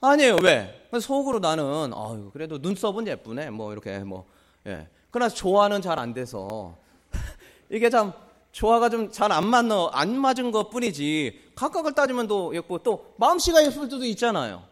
아니에요. 0.00 0.36
왜? 0.42 0.88
속으로 1.00 1.38
나는 1.38 1.92
아유 1.94 2.30
그래도 2.32 2.58
눈썹은 2.58 3.06
예쁘네. 3.06 3.50
뭐 3.50 3.72
이렇게 3.72 3.98
뭐 4.00 4.26
예. 4.66 4.88
그러나 5.10 5.28
조화는 5.28 5.82
잘 5.82 5.98
안 5.98 6.12
돼서 6.14 6.76
이게 7.70 7.90
참 7.90 8.12
조화가 8.52 8.88
좀 8.90 9.10
잘 9.10 9.32
안 9.32 9.46
맞는 9.46 9.76
안 9.92 10.16
맞은 10.16 10.50
것 10.50 10.70
뿐이지 10.70 11.52
각각을 11.54 11.92
따지면 11.92 12.26
또 12.28 12.54
예쁘고 12.54 12.78
또 12.78 13.14
마음씨가 13.18 13.64
예쁠 13.64 13.88
때도 13.88 14.04
있잖아요. 14.06 14.62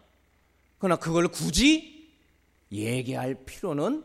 그러나 0.79 0.97
그걸 0.97 1.29
굳이 1.29 2.09
얘기할 2.73 3.35
필요는 3.47 4.05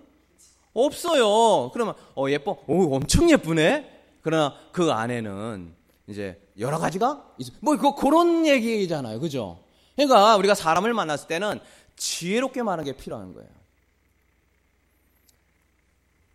없어요. 0.75 1.71
그러면 1.71 1.95
어 2.15 2.29
예뻐, 2.29 2.63
오 2.67 2.95
엄청 2.95 3.29
예쁘네. 3.29 3.91
그러나 4.21 4.55
그 4.71 4.91
안에는 4.91 5.73
이제 6.07 6.39
여러 6.59 6.77
가지가. 6.77 7.35
뭐 7.61 7.77
그, 7.77 7.95
그런 7.95 8.45
얘기잖아요, 8.45 9.19
그죠? 9.19 9.63
그러니까 9.95 10.35
우리가 10.38 10.53
사람을 10.53 10.93
만났을 10.93 11.27
때는 11.27 11.59
지혜롭게 11.95 12.61
말하는 12.63 12.83
게 12.83 12.97
필요한 12.97 13.33
거예요. 13.33 13.49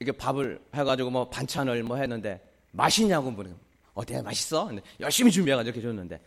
이게 0.00 0.12
밥을 0.12 0.61
해가지고 0.74 1.11
뭐 1.11 1.29
반찬을 1.29 1.83
뭐 1.83 1.98
했는데 1.98 2.40
맛있냐고 2.72 3.31
물으면 3.31 3.59
어때 3.92 4.22
맛있어? 4.22 4.66
근데 4.66 4.83
열심히 4.98 5.31
준비해가지고 5.31 5.76
이렇게 5.76 5.87
줬는데 5.87 6.20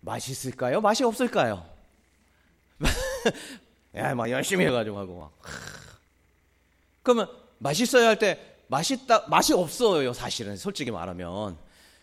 맛있을까요? 0.00 0.80
맛이 0.80 1.04
없을까요? 1.04 1.66
야, 3.96 4.14
막 4.14 4.30
열심히 4.30 4.64
해가지고 4.64 4.98
하고 4.98 5.18
막. 5.20 5.32
그러면 7.02 7.28
맛있어야 7.62 8.08
할 8.08 8.18
때 8.18 8.38
맛있다 8.68 9.26
맛이 9.28 9.52
없어요 9.52 10.12
사실은 10.12 10.56
솔직히 10.56 10.90
말하면 10.90 11.56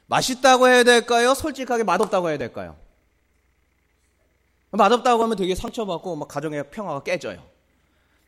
맛있다고 0.07 0.67
해야 0.67 0.83
될까요? 0.83 1.33
솔직하게 1.33 1.83
맛없다고 1.83 2.29
해야 2.29 2.37
될까요? 2.37 2.75
맛없다고 4.71 5.23
하면 5.23 5.35
되게 5.37 5.55
상처받고 5.55 6.15
막 6.15 6.27
가정의 6.27 6.69
평화가 6.69 7.01
깨져요. 7.03 7.43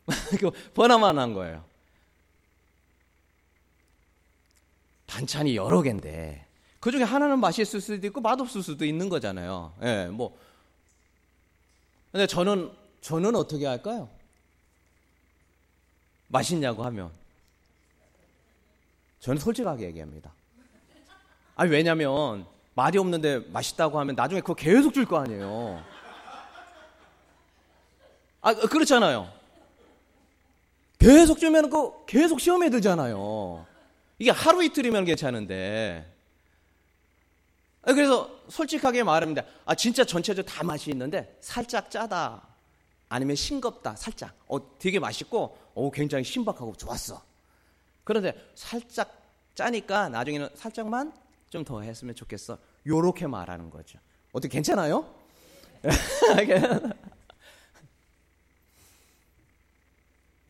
번화만한 0.74 1.34
거예요. 1.34 1.64
반찬이 5.06 5.54
여러 5.56 5.82
개인데 5.82 6.44
그 6.80 6.90
중에 6.90 7.02
하나는 7.02 7.38
맛있을 7.38 7.80
수도 7.80 8.06
있고 8.06 8.20
맛없을 8.20 8.62
수도 8.62 8.84
있는 8.84 9.08
거잖아요. 9.08 9.72
예, 9.82 9.84
네, 9.84 10.06
뭐. 10.08 10.36
근데 12.10 12.26
저는 12.26 12.72
저는 13.00 13.36
어떻게 13.36 13.66
할까요? 13.66 14.08
맛있냐고 16.28 16.84
하면 16.84 17.10
저는 19.22 19.38
솔직하게 19.40 19.84
얘기합니다. 19.86 20.32
아니 21.54 21.70
왜냐면 21.70 22.44
말이 22.74 22.98
없는데 22.98 23.38
맛있다고 23.50 24.00
하면 24.00 24.16
나중에 24.16 24.40
그거 24.40 24.54
계속 24.54 24.92
줄 24.92 25.06
거 25.06 25.18
아니에요. 25.18 25.80
아, 28.40 28.52
그렇잖아요. 28.52 29.32
계속 30.98 31.38
주면 31.38 31.70
그 31.70 32.04
계속 32.06 32.40
시험에 32.40 32.68
들잖아요. 32.70 33.64
이게 34.18 34.32
하루 34.32 34.64
이틀이면 34.64 35.04
괜찮은데. 35.04 36.12
그래서 37.82 38.28
솔직하게 38.48 39.04
말합니다. 39.04 39.42
아, 39.64 39.76
진짜 39.76 40.04
전체적으로 40.04 40.52
다 40.52 40.64
맛이 40.64 40.90
있는데 40.90 41.36
살짝 41.40 41.92
짜다. 41.92 42.42
아니면 43.08 43.36
싱겁다. 43.36 43.94
살짝. 43.94 44.34
어, 44.48 44.78
되게 44.78 44.98
맛있고, 44.98 45.56
어, 45.74 45.90
굉장히 45.92 46.24
신박하고 46.24 46.74
좋았어. 46.76 47.22
그런데 48.04 48.34
살짝 48.54 49.20
짜니까 49.54 50.08
나중에는 50.08 50.48
살짝만 50.54 51.12
좀 51.50 51.64
더 51.64 51.82
했으면 51.82 52.14
좋겠어. 52.14 52.56
요렇게 52.86 53.26
말하는 53.26 53.68
거죠. 53.68 53.98
어떻게 54.32 54.52
괜찮아요? 54.54 55.14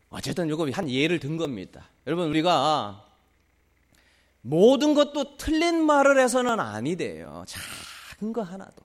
어쨌든 0.09 0.47
이거 0.49 0.69
한 0.71 0.89
예를 0.89 1.19
든 1.19 1.35
겁니다. 1.37 1.89
여러분 2.07 2.29
우리가 2.29 3.05
모든 4.41 4.93
것도 4.93 5.37
틀린 5.37 5.83
말을 5.85 6.19
해서는 6.19 6.59
아니돼요. 6.59 7.43
작은 7.47 8.31
거 8.31 8.41
하나도. 8.43 8.81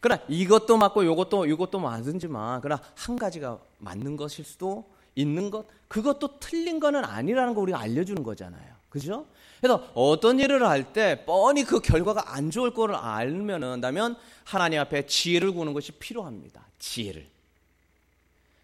그러나 0.00 0.22
이것도 0.28 0.78
맞고 0.78 1.02
이것도 1.02 1.46
이것도 1.46 1.78
맞은지만 1.80 2.60
그러나 2.62 2.82
한 2.94 3.16
가지가 3.16 3.58
맞는 3.78 4.16
것일 4.16 4.44
수도 4.46 4.90
있는 5.14 5.50
것 5.50 5.66
그것도 5.88 6.38
틀린 6.40 6.80
거는 6.80 7.04
아니라는 7.04 7.54
거 7.54 7.60
우리가 7.60 7.80
알려주는 7.80 8.22
거잖아요. 8.22 8.74
그죠? 8.88 9.26
그래서 9.60 9.88
어떤 9.94 10.38
일을 10.40 10.66
할 10.66 10.92
때 10.92 11.24
뻔히 11.26 11.64
그 11.64 11.80
결과가 11.80 12.34
안 12.34 12.50
좋을 12.50 12.72
거를 12.72 12.94
알면은 12.94 13.80
다면 13.80 14.16
하나님 14.44 14.80
앞에 14.80 15.06
지혜를 15.06 15.52
구는 15.52 15.72
것이 15.74 15.92
필요합니다. 15.92 16.64
지혜를. 16.78 17.26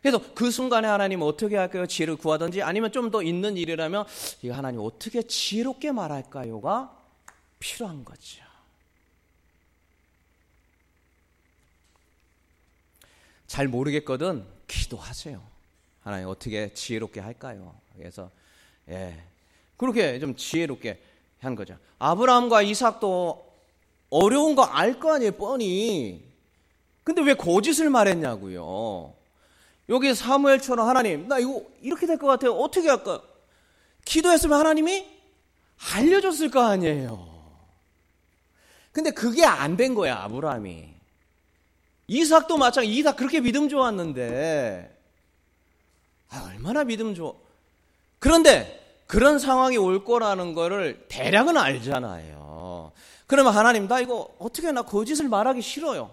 그래서 0.00 0.20
그 0.35 0.50
순간에 0.50 0.87
하나님 0.88 1.22
어떻게 1.22 1.56
할까요? 1.56 1.87
지혜를 1.87 2.16
구하든지 2.16 2.62
아니면 2.62 2.92
좀 2.92 3.11
더 3.11 3.22
있는 3.22 3.56
일이라면 3.56 4.04
이거 4.42 4.54
하나님 4.54 4.80
어떻게 4.80 5.22
지혜롭게 5.22 5.92
말할까요가 5.92 6.96
필요한 7.59 8.04
거죠. 8.04 8.42
잘 13.46 13.68
모르겠거든 13.68 14.44
기도하세요. 14.66 15.56
하나님 16.07 16.29
어떻게 16.29 16.73
지혜롭게 16.73 17.19
할까요? 17.19 17.75
그래서 17.97 18.31
예 18.88 19.12
그렇게 19.77 20.21
좀 20.21 20.37
지혜롭게 20.37 21.01
한 21.40 21.57
거죠. 21.57 21.77
아브라함과 21.99 22.62
이삭도 22.62 23.45
어려운 24.11 24.55
거 24.55 24.62
알 24.62 25.01
거 25.01 25.14
아니에요, 25.14 25.33
뻔히. 25.33 26.25
근데 27.03 27.23
왜 27.23 27.35
거짓을 27.35 27.90
말했냐고요. 27.90 29.14
여기 29.88 30.14
사무엘처럼 30.14 30.88
하나님, 30.88 31.27
나 31.27 31.40
이거 31.40 31.64
이렇게 31.83 32.07
될 32.07 32.19
것 32.19 32.29
같아요. 32.29 32.53
어떻게 32.53 32.88
할까? 32.88 33.21
기도했으면 34.05 34.61
하나님이 34.61 35.05
알려줬을 35.92 36.53
거 36.53 36.61
아니에요. 36.62 37.35
근데 38.92 39.11
그게 39.11 39.45
안 39.45 39.77
된 39.77 39.95
거야, 39.97 40.16
아브라함이. 40.23 40.88
이삭도 42.07 42.59
마찬가지, 42.59 42.95
이삭 42.97 43.16
그렇게 43.16 43.40
믿음 43.40 43.69
좋았는데, 43.69 44.95
아, 46.31 46.49
얼마나 46.51 46.85
믿음 46.85 47.15
좋아. 47.15 47.33
그런데 48.19 48.83
그런 49.07 49.39
상황이 49.39 49.77
올 49.77 50.05
거라는 50.05 50.55
거를 50.55 51.05
대략은 51.09 51.57
알잖아요. 51.57 52.93
그러면 53.27 53.55
하나님, 53.55 53.89
나 53.89 54.01
이거 54.01 54.35
어떻게 54.39 54.71
나 54.73 54.83
거짓을 54.83 55.29
말하기 55.29 55.62
싫어요. 55.62 56.11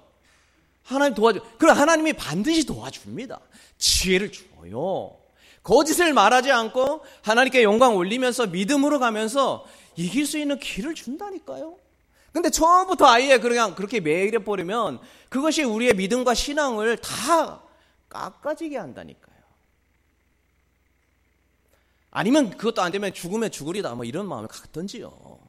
하나님 0.84 1.15
도와줘. 1.15 1.39
그럼 1.58 1.78
하나님이 1.78 2.13
반드시 2.13 2.65
도와줍니다. 2.65 3.39
지혜를 3.78 4.32
줘요. 4.32 5.15
거짓을 5.63 6.13
말하지 6.13 6.52
않고 6.52 7.02
하나님께 7.21 7.63
영광 7.63 7.95
올리면서 7.95 8.47
믿음으로 8.47 8.99
가면서 8.99 9.65
이길 9.95 10.26
수 10.26 10.38
있는 10.38 10.60
길을 10.60 10.93
준다니까요. 10.93 11.78
근데 12.34 12.49
처음부터 12.49 13.08
아예 13.08 13.38
그냥 13.38 13.76
그렇게 13.76 13.99
매일해 13.99 14.43
버리면 14.43 14.99
그것이 15.30 15.63
우리의 15.63 15.93
믿음과 15.93 16.34
신앙을 16.34 16.97
다 16.97 17.62
깎아지게 18.10 18.78
한다니까요. 18.78 19.32
아니면 22.15 22.52
그것도 22.52 22.84
안 22.84 22.91
되면 22.91 23.12
죽으면 23.12 23.49
죽으리다 23.49 23.95
뭐 23.95 24.06
이런 24.06 24.28
마음을 24.28 24.47
갖던지요. 24.47 25.39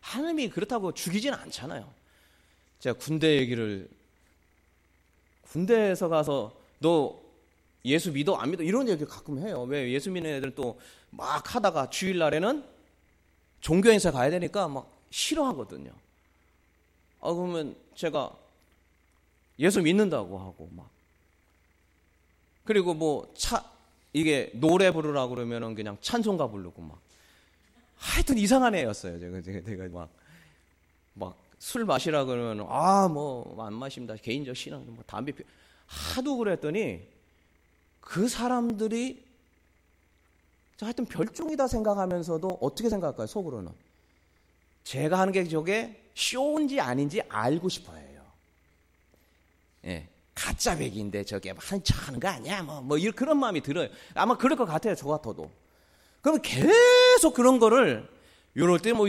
하나님이 0.00 0.48
그렇다고 0.50 0.94
죽이지는 0.94 1.36
않잖아요. 1.36 1.92
제가 2.78 2.96
군대 2.98 3.36
얘기를 3.38 3.88
군대에서 5.42 6.08
가서 6.08 6.56
너 6.78 7.20
예수 7.84 8.12
믿어 8.12 8.36
안 8.36 8.52
믿어 8.52 8.62
이런 8.62 8.88
얘기 8.88 9.04
가끔 9.04 9.44
해요. 9.44 9.62
왜 9.64 9.90
예수 9.90 10.08
믿는 10.12 10.30
애들 10.34 10.54
또막 10.54 11.56
하다가 11.56 11.90
주일날에는 11.90 12.64
종교 13.60 13.90
행사 13.90 14.12
가야 14.12 14.30
되니까 14.30 14.68
막 14.68 14.88
싫어하거든요. 15.10 15.90
아 17.20 17.32
그러면 17.32 17.74
제가 17.96 18.30
예수 19.58 19.82
믿는다고 19.82 20.38
하고 20.38 20.68
막 20.72 20.88
그리고 22.64 22.94
뭐 22.94 23.34
차 23.36 23.71
이게 24.12 24.50
노래 24.54 24.90
부르라고 24.90 25.34
그러면은 25.34 25.74
그냥 25.74 25.96
찬송가 26.00 26.48
부르고 26.48 26.82
막 26.82 27.00
하여튼 27.96 28.36
이상한 28.38 28.74
애였어요. 28.74 29.18
제가 29.18 29.40
제가, 29.42 29.60
제가 29.64 29.88
막 29.88 30.08
막 31.14 31.36
술 31.62 31.84
마시라 31.84 32.24
그러면 32.24 32.66
아 32.68 33.06
뭐 33.08 33.54
안 33.60 33.74
마십니다. 33.74 34.16
개인적 34.16 34.56
신앙 34.56 34.84
뭐 34.86 35.04
담배 35.06 35.30
피 35.32 35.44
하도 35.86 36.36
그랬더니 36.36 37.06
그 38.00 38.28
사람들이 38.28 39.22
하여튼 40.80 41.04
별종이다 41.06 41.68
생각하면서도 41.68 42.58
어떻게 42.60 42.88
생각할까요? 42.88 43.28
속으로는 43.28 43.70
제가 44.82 45.20
하는 45.20 45.32
게 45.32 45.46
저게 45.46 46.02
쇼인지 46.16 46.80
아닌지 46.80 47.22
알고 47.28 47.68
싶어요. 47.68 48.02
예. 49.84 50.08
가짜 50.42 50.76
백인데 50.76 51.22
저게 51.22 51.54
한참 51.56 51.96
하는 52.00 52.18
거 52.18 52.26
아니야? 52.26 52.64
뭐, 52.64 52.80
뭐, 52.80 52.98
그런 53.14 53.38
마음이 53.38 53.60
들어요. 53.60 53.88
아마 54.14 54.36
그럴 54.36 54.56
것 54.56 54.64
같아요. 54.64 54.96
저 54.96 55.06
같아도. 55.06 55.48
그러면 56.20 56.42
계속 56.42 57.34
그런 57.34 57.60
거를, 57.60 58.08
이럴 58.56 58.80
때 58.80 58.92
뭐, 58.92 59.06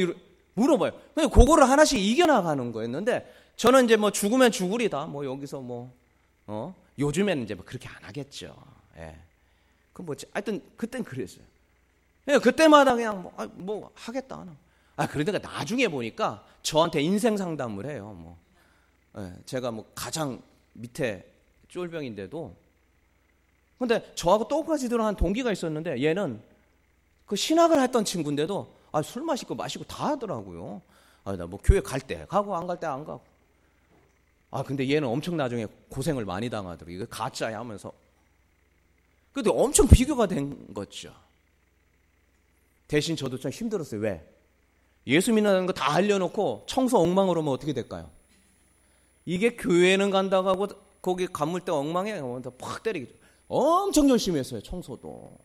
물어봐요. 0.53 0.91
근데 1.15 1.27
그거를 1.33 1.67
하나씩 1.67 1.99
이겨나가는 1.99 2.71
거였는데, 2.71 3.33
저는 3.55 3.85
이제 3.85 3.95
뭐 3.95 4.11
죽으면 4.11 4.51
죽으리다. 4.51 5.07
뭐 5.07 5.25
여기서 5.25 5.59
뭐, 5.59 5.91
어? 6.45 6.75
요즘에는 6.99 7.43
이제 7.43 7.55
뭐 7.55 7.65
그렇게 7.65 7.89
안 7.89 8.03
하겠죠. 8.03 8.55
예. 8.97 9.15
그 9.91 10.03
뭐, 10.03 10.15
하여튼, 10.33 10.61
그땐 10.77 11.03
그랬어요. 11.03 11.43
예, 12.27 12.37
그때마다 12.37 12.93
그냥 12.93 13.23
뭐, 13.23 13.33
아, 13.37 13.47
뭐 13.53 13.91
하겠다. 13.95 14.45
아, 14.97 15.07
그러니까 15.07 15.39
나중에 15.39 15.87
보니까 15.87 16.45
저한테 16.61 17.01
인생 17.01 17.35
상담을 17.37 17.89
해요. 17.89 18.15
뭐. 18.19 18.37
예, 19.17 19.33
제가 19.45 19.71
뭐 19.71 19.89
가장 19.95 20.39
밑에 20.73 21.25
쫄병인데도 21.69 22.55
근데 23.79 24.11
저하고 24.15 24.47
똑같이 24.47 24.87
들어한 24.89 25.15
동기가 25.15 25.51
있었는데 25.51 26.03
얘는 26.03 26.41
그 27.25 27.35
신학을 27.35 27.81
했던 27.81 28.05
친구인데도 28.05 28.73
아, 28.91 29.01
술 29.01 29.23
마시고 29.23 29.55
마시고 29.55 29.83
다 29.85 30.09
하더라고요. 30.09 30.81
아, 31.25 31.35
나 31.35 31.45
뭐 31.47 31.59
교회 31.63 31.79
갈 31.81 31.99
때 31.99 32.25
가고 32.29 32.55
안 32.55 32.67
갈 32.67 32.77
때 32.79 32.85
안 32.87 33.03
가고. 33.03 33.21
아, 34.51 34.61
근데 34.63 34.87
얘는 34.87 35.07
엄청 35.07 35.35
나중에 35.35 35.65
고생을 35.89 36.25
많이 36.25 36.49
당하더라고요. 36.49 36.95
이거 36.95 37.05
가짜야 37.07 37.59
하면서. 37.59 37.91
근데 39.33 39.49
엄청 39.49 39.87
비교가 39.87 40.27
된 40.27 40.73
거죠. 40.73 41.11
대신 42.87 43.15
저도 43.15 43.39
좀 43.39 43.49
힘들었어요. 43.51 43.99
왜? 44.01 44.23
예수 45.07 45.33
믿는 45.33 45.65
거 45.65 45.73
다 45.73 45.91
알려놓고 45.95 46.65
청소 46.67 46.99
엉망으로 46.99 47.41
하면 47.41 47.51
어떻게 47.53 47.73
될까요? 47.73 48.09
이게 49.25 49.55
교회는 49.55 50.09
간다고 50.11 50.49
하고 50.49 50.67
거기 51.01 51.27
감물 51.27 51.61
때 51.61 51.71
엉망해. 51.71 52.19
팍 52.57 52.83
때리기. 52.83 53.13
엄청 53.47 54.09
열심히 54.09 54.39
했어요. 54.39 54.61
청소도. 54.61 55.37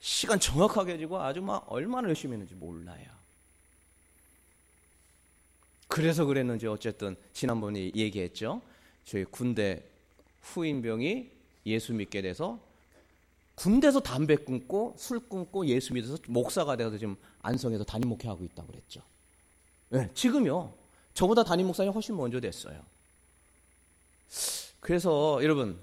시간 0.00 0.38
정확하게 0.38 0.94
해주고 0.94 1.20
아주 1.20 1.40
막 1.40 1.64
얼마나 1.68 2.08
열심히 2.08 2.34
했는지 2.34 2.54
몰라요. 2.54 3.16
그래서 5.88 6.24
그랬는지 6.24 6.66
어쨌든 6.66 7.16
지난번에 7.32 7.92
얘기했죠. 7.94 8.60
저희 9.04 9.24
군대 9.24 9.82
후임병이 10.42 11.30
예수 11.66 11.92
믿게 11.94 12.22
돼서 12.22 12.60
군대에서 13.54 14.00
담배 14.00 14.36
끊고 14.36 14.94
술 14.98 15.20
끊고 15.20 15.66
예수 15.66 15.94
믿어서 15.94 16.18
목사가 16.28 16.76
되어서 16.76 16.98
지금 16.98 17.16
안성에서 17.40 17.84
담임 17.84 18.10
목회하고 18.10 18.44
있다고 18.44 18.68
그랬죠. 18.68 19.00
네, 19.88 20.10
지금요. 20.12 20.72
저보다 21.16 21.42
담임 21.42 21.66
목사님 21.66 21.92
훨씬 21.92 22.14
먼저 22.14 22.38
됐어요. 22.38 22.78
그래서 24.80 25.40
여러분 25.42 25.78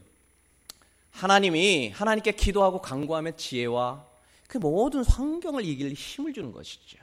하나님이 1.12 1.90
하나님께 1.90 2.34
기도하고 2.34 2.82
간구하면 2.82 3.36
지혜와 3.36 4.06
그 4.48 4.60
모든 4.60 5.04
환경을 5.04 5.66
이길 5.66 5.94
힘을 5.94 6.34
주는 6.34 6.52
것이죠. 6.52 7.00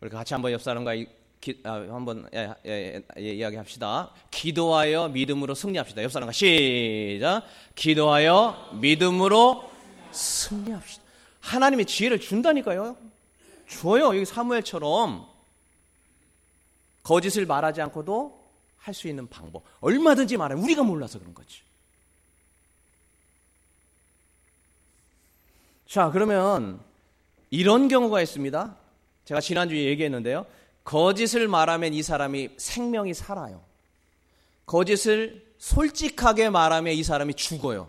우리 0.00 0.08
같이 0.08 0.32
한번 0.32 0.52
옆 0.52 0.62
사람과 0.62 0.94
기, 1.40 1.60
아, 1.64 1.72
한번 1.72 2.26
예, 2.32 2.54
예, 2.64 3.02
예, 3.18 3.34
이야기합시다. 3.34 4.10
기도하여 4.30 5.10
믿음으로 5.10 5.54
승리합시다. 5.54 6.02
옆 6.02 6.12
사람과 6.12 6.32
시작. 6.32 7.42
기도하여 7.74 8.70
믿음으로 8.80 9.70
승리합시다. 10.12 11.04
하나님의 11.40 11.84
지혜를 11.84 12.20
준다니까요. 12.20 12.96
줘요. 13.68 14.06
여기 14.06 14.24
사무엘처럼 14.24 15.33
거짓을 17.04 17.46
말하지 17.46 17.80
않고도 17.82 18.42
할 18.78 18.92
수 18.92 19.08
있는 19.08 19.28
방법. 19.28 19.62
얼마든지 19.80 20.36
말해. 20.36 20.54
우리가 20.54 20.82
몰라서 20.82 21.18
그런 21.18 21.32
거지. 21.32 21.62
자, 25.86 26.10
그러면 26.10 26.80
이런 27.50 27.88
경우가 27.88 28.20
있습니다. 28.20 28.76
제가 29.24 29.40
지난주에 29.40 29.84
얘기했는데요. 29.84 30.44
거짓을 30.82 31.48
말하면 31.48 31.94
이 31.94 32.02
사람이 32.02 32.50
생명이 32.58 33.14
살아요. 33.14 33.62
거짓을 34.66 35.46
솔직하게 35.58 36.50
말하면 36.50 36.92
이 36.92 37.02
사람이 37.02 37.34
죽어요. 37.34 37.88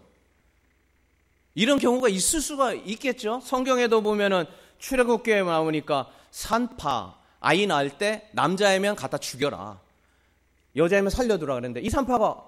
이런 1.55 1.77
경우가 1.79 2.07
있을 2.07 2.39
수가 2.39 2.73
있겠죠. 2.73 3.41
성경에도 3.43 4.01
보면은 4.01 4.45
출애굽기에 4.79 5.43
나오니까 5.43 6.09
산파 6.31 7.17
아이 7.39 7.67
낳을 7.67 7.97
때 7.97 8.27
남자이면 8.33 8.95
갖다 8.95 9.17
죽여라. 9.17 9.79
여자이면 10.75 11.09
살려두라 11.09 11.55
그랬는데 11.55 11.81
이 11.81 11.89
산파가 11.89 12.43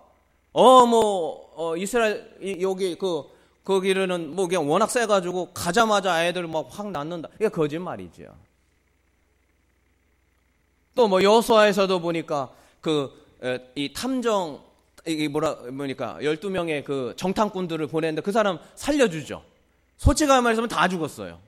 어뭐 0.54 1.54
어, 1.56 1.78
이스라엘 1.78 2.60
여기 2.62 2.96
그 2.96 3.24
거기는 3.64 4.36
뭐 4.36 4.48
그냥 4.48 4.70
워낙 4.70 4.90
세가지고 4.90 5.54
가자마자 5.54 6.14
아이들 6.14 6.48
막 6.48 6.68
확 6.72 6.92
낳는다. 6.92 7.30
이게 7.36 7.50
거짓말이죠. 7.50 8.36
또뭐 10.96 11.22
여수아에서도 11.24 12.00
보니까 12.00 12.50
그 12.82 13.28
이 13.76 13.94
탐정 13.94 14.64
이게 15.06 15.28
뭐라 15.28 15.56
뭐니까 15.72 16.18
12명의 16.22 16.84
그 16.84 17.14
정탐꾼들을 17.18 17.88
보냈는데 17.88 18.22
그 18.22 18.32
사람 18.32 18.60
살려주죠. 18.76 19.44
솔직하게 19.98 20.42
말해서 20.42 20.68
다 20.68 20.88
죽었어요. 20.88 21.40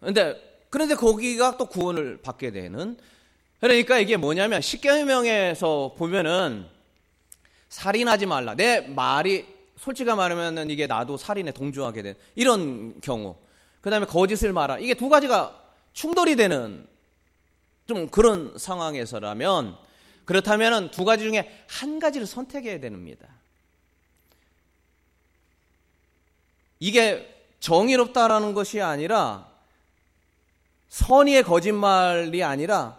근데 0.00 0.57
그런데 0.70 0.94
거기가 0.94 1.56
또 1.56 1.66
구원을 1.66 2.20
받게 2.22 2.50
되는 2.50 2.96
그러니까 3.60 3.98
이게 3.98 4.16
뭐냐면 4.16 4.60
십계명에서 4.60 5.94
보면은 5.96 6.66
살인하지 7.68 8.26
말라. 8.26 8.54
내 8.54 8.80
말이 8.80 9.46
솔직히 9.76 10.10
말하면은 10.10 10.70
이게 10.70 10.86
나도 10.86 11.16
살인에 11.16 11.52
동조하게 11.52 12.02
된 12.02 12.14
이런 12.34 13.00
경우. 13.00 13.36
그다음에 13.80 14.06
거짓을 14.06 14.52
말하. 14.52 14.78
이게 14.78 14.94
두 14.94 15.08
가지가 15.08 15.60
충돌이 15.92 16.36
되는 16.36 16.86
좀 17.86 18.08
그런 18.08 18.56
상황에서라면 18.56 19.76
그렇다면 20.24 20.90
두 20.90 21.04
가지 21.04 21.24
중에 21.24 21.64
한 21.66 21.98
가지를 21.98 22.26
선택해야 22.26 22.80
됩니다. 22.80 23.26
이게 26.80 27.34
정의롭다라는 27.60 28.54
것이 28.54 28.80
아니라 28.80 29.47
선의의 30.88 31.42
거짓말이 31.42 32.42
아니라 32.42 32.98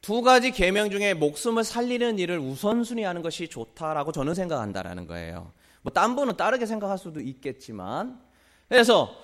두 0.00 0.22
가지 0.22 0.50
계명 0.50 0.90
중에 0.90 1.14
목숨을 1.14 1.64
살리는 1.64 2.18
일을 2.18 2.38
우선순위하는 2.38 3.22
것이 3.22 3.48
좋다라고 3.48 4.12
저는 4.12 4.34
생각한다라는 4.34 5.06
거예요. 5.06 5.52
뭐 5.82 5.92
딴 5.92 6.14
분은 6.16 6.36
다르게 6.36 6.66
생각할 6.66 6.98
수도 6.98 7.20
있겠지만 7.20 8.20
그래서 8.68 9.16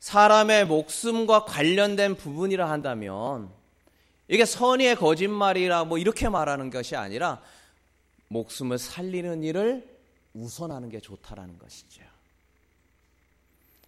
사람의 0.00 0.66
목숨과 0.66 1.44
관련된 1.44 2.16
부분이라 2.16 2.68
한다면 2.70 3.50
이게 4.28 4.44
선의의 4.44 4.96
거짓말이라 4.96 5.84
뭐 5.84 5.98
이렇게 5.98 6.28
말하는 6.28 6.70
것이 6.70 6.96
아니라 6.96 7.40
목숨을 8.28 8.78
살리는 8.78 9.42
일을 9.44 9.96
우선하는 10.34 10.90
게 10.90 11.00
좋다라는 11.00 11.58
것이죠. 11.58 12.02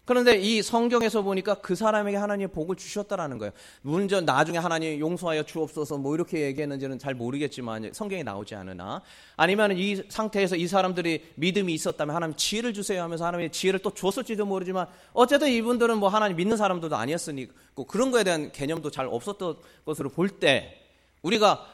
그런데 0.09 0.39
이 0.39 0.63
성경에서 0.63 1.21
보니까 1.21 1.57
그 1.57 1.75
사람에게 1.75 2.17
하나님의 2.17 2.49
복을 2.49 2.77
주셨다라는 2.77 3.37
거예요. 3.37 3.53
물론 3.83 4.09
나중에 4.25 4.57
하나님 4.57 4.99
용서하여 4.99 5.43
주옵소서 5.43 5.99
뭐 5.99 6.15
이렇게 6.15 6.47
얘기했는지는 6.47 6.99
잘 6.99 7.13
모르겠지만 7.13 7.91
성경에 7.93 8.23
나오지 8.23 8.55
않으나 8.55 9.03
아니면 9.37 9.77
이 9.77 9.97
상태에서 10.09 10.57
이 10.57 10.67
사람들이 10.67 11.27
믿음이 11.35 11.75
있었다면 11.75 12.17
하나님 12.17 12.35
지혜를 12.37 12.73
주세요 12.73 13.03
하면서 13.03 13.27
하나님의 13.27 13.53
지혜를 13.53 13.81
또 13.81 13.91
줬을지도 13.93 14.47
모르지만 14.47 14.87
어쨌든 15.13 15.49
이분들은 15.49 15.99
뭐 15.99 16.09
하나님 16.09 16.39
믿는 16.39 16.57
사람들도 16.57 16.97
아니었으니 16.97 17.49
그런 17.87 18.11
거에 18.11 18.25
대한 18.25 18.51
개념도 18.51 18.91
잘 18.91 19.05
없었던 19.09 19.57
것으로 19.85 20.09
볼 20.09 20.41
때 20.41 20.87
우리가 21.21 21.67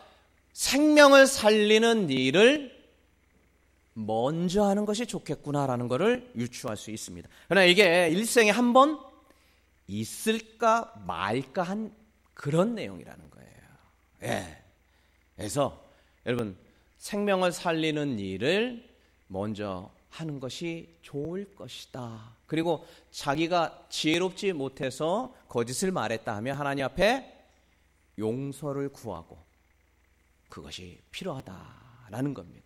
생명을 0.54 1.28
살리는 1.28 2.10
일을 2.10 2.73
먼저 3.94 4.64
하는 4.64 4.84
것이 4.84 5.06
좋겠구나라는 5.06 5.88
것을 5.88 6.30
유추할 6.36 6.76
수 6.76 6.90
있습니다. 6.90 7.28
그러나 7.48 7.64
이게 7.64 8.08
일생에 8.08 8.50
한 8.50 8.72
번 8.72 8.98
있을까 9.86 10.92
말까 11.06 11.62
한 11.62 11.94
그런 12.32 12.74
내용이라는 12.74 13.30
거예요. 13.30 13.50
예. 14.22 14.62
그래서 15.36 15.84
여러분 16.26 16.56
생명을 16.98 17.52
살리는 17.52 18.18
일을 18.18 18.88
먼저 19.26 19.90
하는 20.10 20.40
것이 20.40 20.96
좋을 21.02 21.54
것이다. 21.54 22.34
그리고 22.46 22.86
자기가 23.10 23.86
지혜롭지 23.90 24.52
못해서 24.52 25.34
거짓을 25.48 25.90
말했다 25.90 26.34
하면 26.36 26.56
하나님 26.56 26.84
앞에 26.84 27.30
용서를 28.18 28.90
구하고 28.90 29.38
그것이 30.48 31.00
필요하다라는 31.10 32.32
겁니다. 32.32 32.63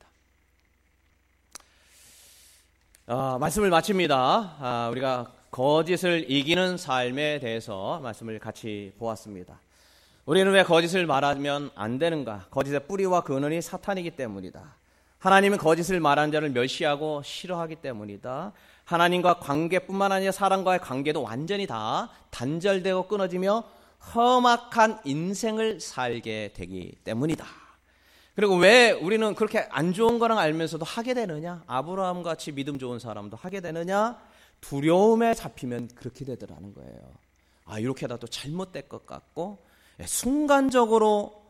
어, 3.11 3.39
말씀을 3.39 3.71
마칩니다. 3.71 4.57
아, 4.61 4.89
우리가 4.91 5.33
거짓을 5.51 6.31
이기는 6.31 6.77
삶에 6.77 7.39
대해서 7.39 8.01
말씀을 8.01 8.39
같이 8.39 8.93
보았습니다. 8.99 9.59
우리는 10.27 10.53
왜 10.53 10.63
거짓을 10.63 11.07
말하면 11.07 11.71
안 11.75 11.99
되는가? 11.99 12.49
거짓의 12.51 12.87
뿌리와 12.87 13.23
근원이 13.23 13.63
사탄이기 13.63 14.11
때문이다. 14.11 14.61
하나님은 15.21 15.57
거짓을 15.57 16.01
말한 16.01 16.33
자를 16.33 16.51
멸시하고 16.51 17.23
싫어하기 17.23 17.77
때문이다. 17.77 18.53
하나님과 18.85 19.39
관계뿐만 19.39 20.13
아니라 20.13 20.31
사람과의 20.31 20.81
관계도 20.81 21.23
완전히 21.23 21.67
다 21.67 22.11
단절되고 22.29 23.09
끊어지며 23.09 23.65
험악한 24.15 25.01
인생을 25.07 25.81
살게 25.81 26.53
되기 26.55 26.93
때문이다. 27.05 27.47
그리고 28.39 28.55
왜 28.55 28.93
우리는 28.93 29.34
그렇게 29.34 29.66
안 29.68 29.93
좋은 29.93 30.20
거랑 30.20 30.39
알면서도 30.39 30.84
하게 30.84 31.12
되느냐? 31.12 31.64
아브라함 31.66 32.22
같이 32.22 32.53
믿음 32.53 32.78
좋은 32.78 33.01
사람도 33.01 33.36
하게 33.36 33.61
되느냐? 33.61 34.16
두려움에 34.61 35.34
잡히면 35.34 35.89
그렇게 35.97 36.24
되더라는 36.24 36.72
거예요. 36.72 37.01
아, 37.64 37.80
이렇게 37.80 38.03
하다 38.07 38.18
또 38.18 38.28
잘못될 38.28 38.89
것 38.89 39.07
같고, 39.07 39.59
예, 39.99 40.07
순간적으로 40.07 41.43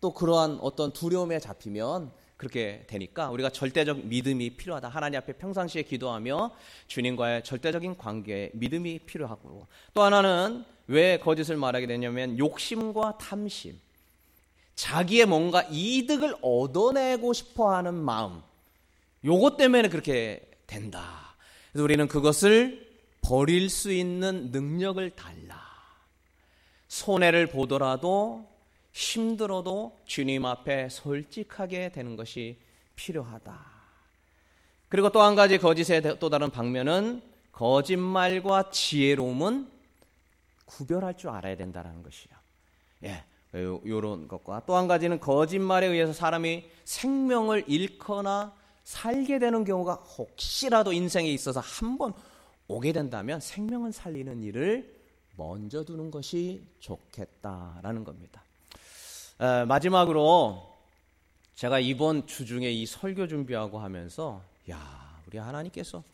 또 0.00 0.14
그러한 0.14 0.60
어떤 0.62 0.94
두려움에 0.94 1.40
잡히면 1.40 2.10
그렇게 2.38 2.86
되니까 2.86 3.28
우리가 3.28 3.50
절대적 3.50 4.06
믿음이 4.06 4.56
필요하다. 4.56 4.88
하나님 4.88 5.18
앞에 5.18 5.34
평상시에 5.34 5.82
기도하며 5.82 6.52
주님과의 6.86 7.44
절대적인 7.44 7.98
관계, 7.98 8.50
믿음이 8.54 9.00
필요하고 9.00 9.66
또 9.92 10.02
하나는 10.02 10.64
왜 10.86 11.18
거짓을 11.18 11.58
말하게 11.58 11.86
되냐면 11.86 12.38
욕심과 12.38 13.18
탐심. 13.18 13.78
자기의 14.80 15.26
뭔가 15.26 15.62
이득을 15.70 16.36
얻어내고 16.40 17.34
싶어 17.34 17.74
하는 17.74 17.92
마음. 17.92 18.40
요것 19.22 19.58
때문에 19.58 19.90
그렇게 19.90 20.40
된다. 20.66 21.36
그래서 21.70 21.84
우리는 21.84 22.08
그것을 22.08 22.88
버릴 23.20 23.68
수 23.68 23.92
있는 23.92 24.50
능력을 24.52 25.10
달라. 25.10 25.60
손해를 26.88 27.48
보더라도 27.48 28.48
힘들어도 28.92 29.98
주님 30.06 30.46
앞에 30.46 30.88
솔직하게 30.88 31.92
되는 31.92 32.16
것이 32.16 32.58
필요하다. 32.96 33.60
그리고 34.88 35.10
또 35.10 35.20
한 35.20 35.34
가지 35.34 35.58
거짓의 35.58 36.18
또 36.18 36.30
다른 36.30 36.48
방면은 36.50 37.22
거짓말과 37.52 38.70
지혜로움은 38.70 39.70
구별할 40.64 41.18
줄 41.18 41.28
알아야 41.28 41.54
된다는 41.56 42.02
것이요. 42.02 42.32
예. 43.04 43.24
이런 43.52 44.28
것과 44.28 44.62
또 44.66 44.76
한 44.76 44.86
가지는 44.88 45.18
거짓말에 45.20 45.86
의해서 45.86 46.12
사람이 46.12 46.64
생명을 46.84 47.64
잃거나 47.66 48.54
살게 48.84 49.38
되는 49.38 49.64
경우가 49.64 49.94
혹시라도 49.94 50.92
인생에 50.92 51.28
있어서 51.30 51.60
한 51.60 51.98
번 51.98 52.12
오게 52.68 52.92
된다면 52.92 53.40
생명을 53.40 53.92
살리는 53.92 54.42
일을 54.44 54.94
먼저 55.36 55.84
두는 55.84 56.10
것이 56.12 56.62
좋겠다라는 56.78 58.04
겁니다. 58.04 58.42
에, 59.40 59.64
마지막으로 59.64 60.70
제가 61.56 61.80
이번 61.80 62.26
주 62.28 62.46
중에 62.46 62.70
이 62.70 62.86
설교 62.86 63.26
준비하고 63.26 63.80
하면서 63.80 64.40
야 64.70 65.20
우리 65.26 65.38
하나님께서 65.38 66.04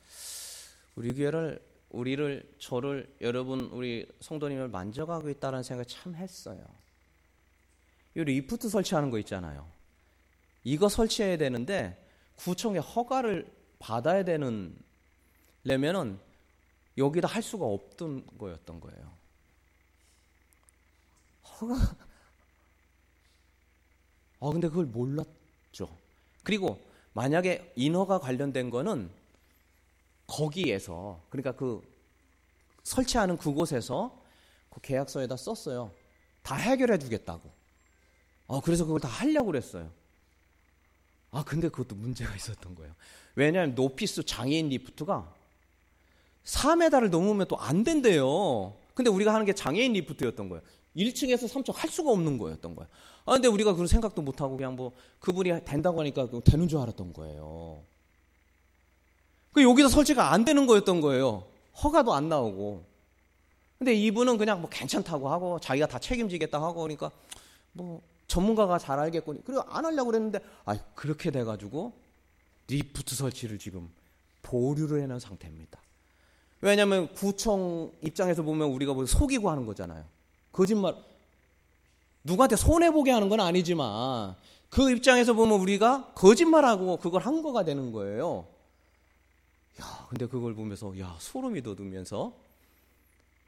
우리 0.97 1.11
교회를 1.15 1.61
우리를 1.91 2.55
저를 2.59 3.07
여러분 3.21 3.61
우리 3.73 4.07
성도님을 4.21 4.69
만져가고 4.69 5.29
있다는 5.29 5.63
생각 5.63 5.87
참 5.89 6.15
했어요. 6.15 6.59
이 8.17 8.25
리프트 8.25 8.69
설치하는 8.69 9.11
거 9.11 9.19
있잖아요. 9.19 9.69
이거 10.65 10.89
설치해야 10.89 11.37
되는데 11.37 12.03
구청에 12.37 12.79
허가를 12.79 13.55
받아야 13.79 14.25
되는 14.25 14.77
려면은 15.65 16.19
여기다 16.97 17.29
할 17.29 17.43
수가 17.43 17.67
없던 17.67 18.27
거였던 18.39 18.81
거예요. 18.81 19.13
허가 21.45 21.75
아 24.41 24.51
근데 24.51 24.69
그걸 24.69 24.87
몰랐죠. 24.87 25.89
그리고 26.43 26.81
만약에 27.13 27.73
인허가 27.77 28.19
관련된 28.19 28.71
거는 28.71 29.11
거기에서 30.27 31.23
그러니까 31.29 31.53
그 31.53 31.83
설치하는 32.83 33.37
그곳에서 33.37 34.23
그 34.71 34.81
계약서에다 34.81 35.37
썼어요. 35.37 35.93
다 36.43 36.55
해결해 36.57 36.99
주겠다고. 36.99 37.66
아, 38.49 38.61
그래서 38.63 38.85
그걸 38.85 39.01
다 39.01 39.09
하려고 39.09 39.47
그랬어요. 39.47 39.91
아, 41.31 41.45
근데 41.45 41.69
그것도 41.69 41.95
문제가 41.97 42.35
있었던 42.37 42.75
거예요. 42.75 42.95
왜냐하면 43.35 43.75
높이가 43.75 44.25
장애인 44.25 44.69
리프트가 44.71 45.33
4m를 46.45 47.11
넘으면 47.11 47.49
또 47.49 47.57
안 47.57 47.83
된대요. 47.85 48.75
근데 48.95 49.11
우리가 49.11 49.35
하는 49.35 49.45
게 49.45 49.53
장애인 49.53 49.93
리프트였던 49.95 50.49
거예요. 50.49 50.63
1층에서 50.97 51.47
3층 51.53 51.75
할 51.75 51.91
수가 51.91 52.11
없는 52.11 52.39
거였던 52.39 52.75
거예요. 52.77 52.89
아, 53.27 53.33
근데 53.33 53.49
우리가 53.49 53.75
그런 53.75 53.87
생각도 53.87 54.23
못하고 54.23 54.57
그냥 54.57 54.77
뭐 54.77 54.93
그분이 55.21 55.65
된다고 55.65 56.01
하니까 56.01 56.29
되는 56.45 56.69
줄 56.69 56.79
알았던 56.79 57.13
거예요. 57.13 57.83
그 59.53 59.63
여기서 59.63 59.89
설치가 59.89 60.33
안 60.33 60.45
되는 60.45 60.67
거였던 60.67 61.01
거예요. 61.01 61.47
허가도 61.83 62.15
안 62.15 62.29
나오고. 62.29 62.85
근데 63.79 63.93
이분은 63.95 64.39
그냥 64.39 64.61
뭐 64.63 64.71
괜찮다고 64.71 65.29
하고 65.29 65.59
자기가 65.61 65.87
다 65.87 65.99
책임지겠다 65.99 66.63
하고 66.63 66.81
그러니까 66.83 67.11
뭐 67.73 68.01
전문가가 68.37 68.79
잘 68.79 68.99
알겠거니. 68.99 69.41
그리고 69.45 69.63
안 69.63 69.87
하려고 69.87 70.11
그랬는데, 70.11 70.41
아 70.67 70.77
그렇게 70.95 71.31
돼가지고 71.31 71.95
리프트 72.69 73.15
설치를 73.15 73.59
지금 73.59 73.89
보류를 74.43 75.01
해놓은 75.03 75.21
상태입니다. 75.21 75.81
왜냐하면 76.61 77.13
구청 77.15 77.93
입장에서 78.03 78.43
보면 78.43 78.69
우리가 78.69 78.93
뭐 78.93 79.07
속이고 79.07 79.49
하는 79.51 79.65
거잖아요. 79.65 80.05
거짓말. 80.53 80.95
누구한테 82.25 82.57
손해보게 82.57 83.11
하는 83.11 83.29
건 83.29 83.41
아니지만 83.41 84.35
그 84.69 84.91
입장에서 84.91 85.33
보면 85.33 85.61
우리가 85.61 86.13
거짓말하고 86.15 86.99
그걸 86.99 87.23
한 87.23 87.43
거가 87.43 87.65
되는 87.65 87.93
거예요. 87.93 88.47
야, 89.81 90.07
근데 90.11 90.27
그걸 90.27 90.55
보면서 90.55 90.99
야, 90.99 91.17
소름이 91.21 91.63
돋으면서 91.63 92.33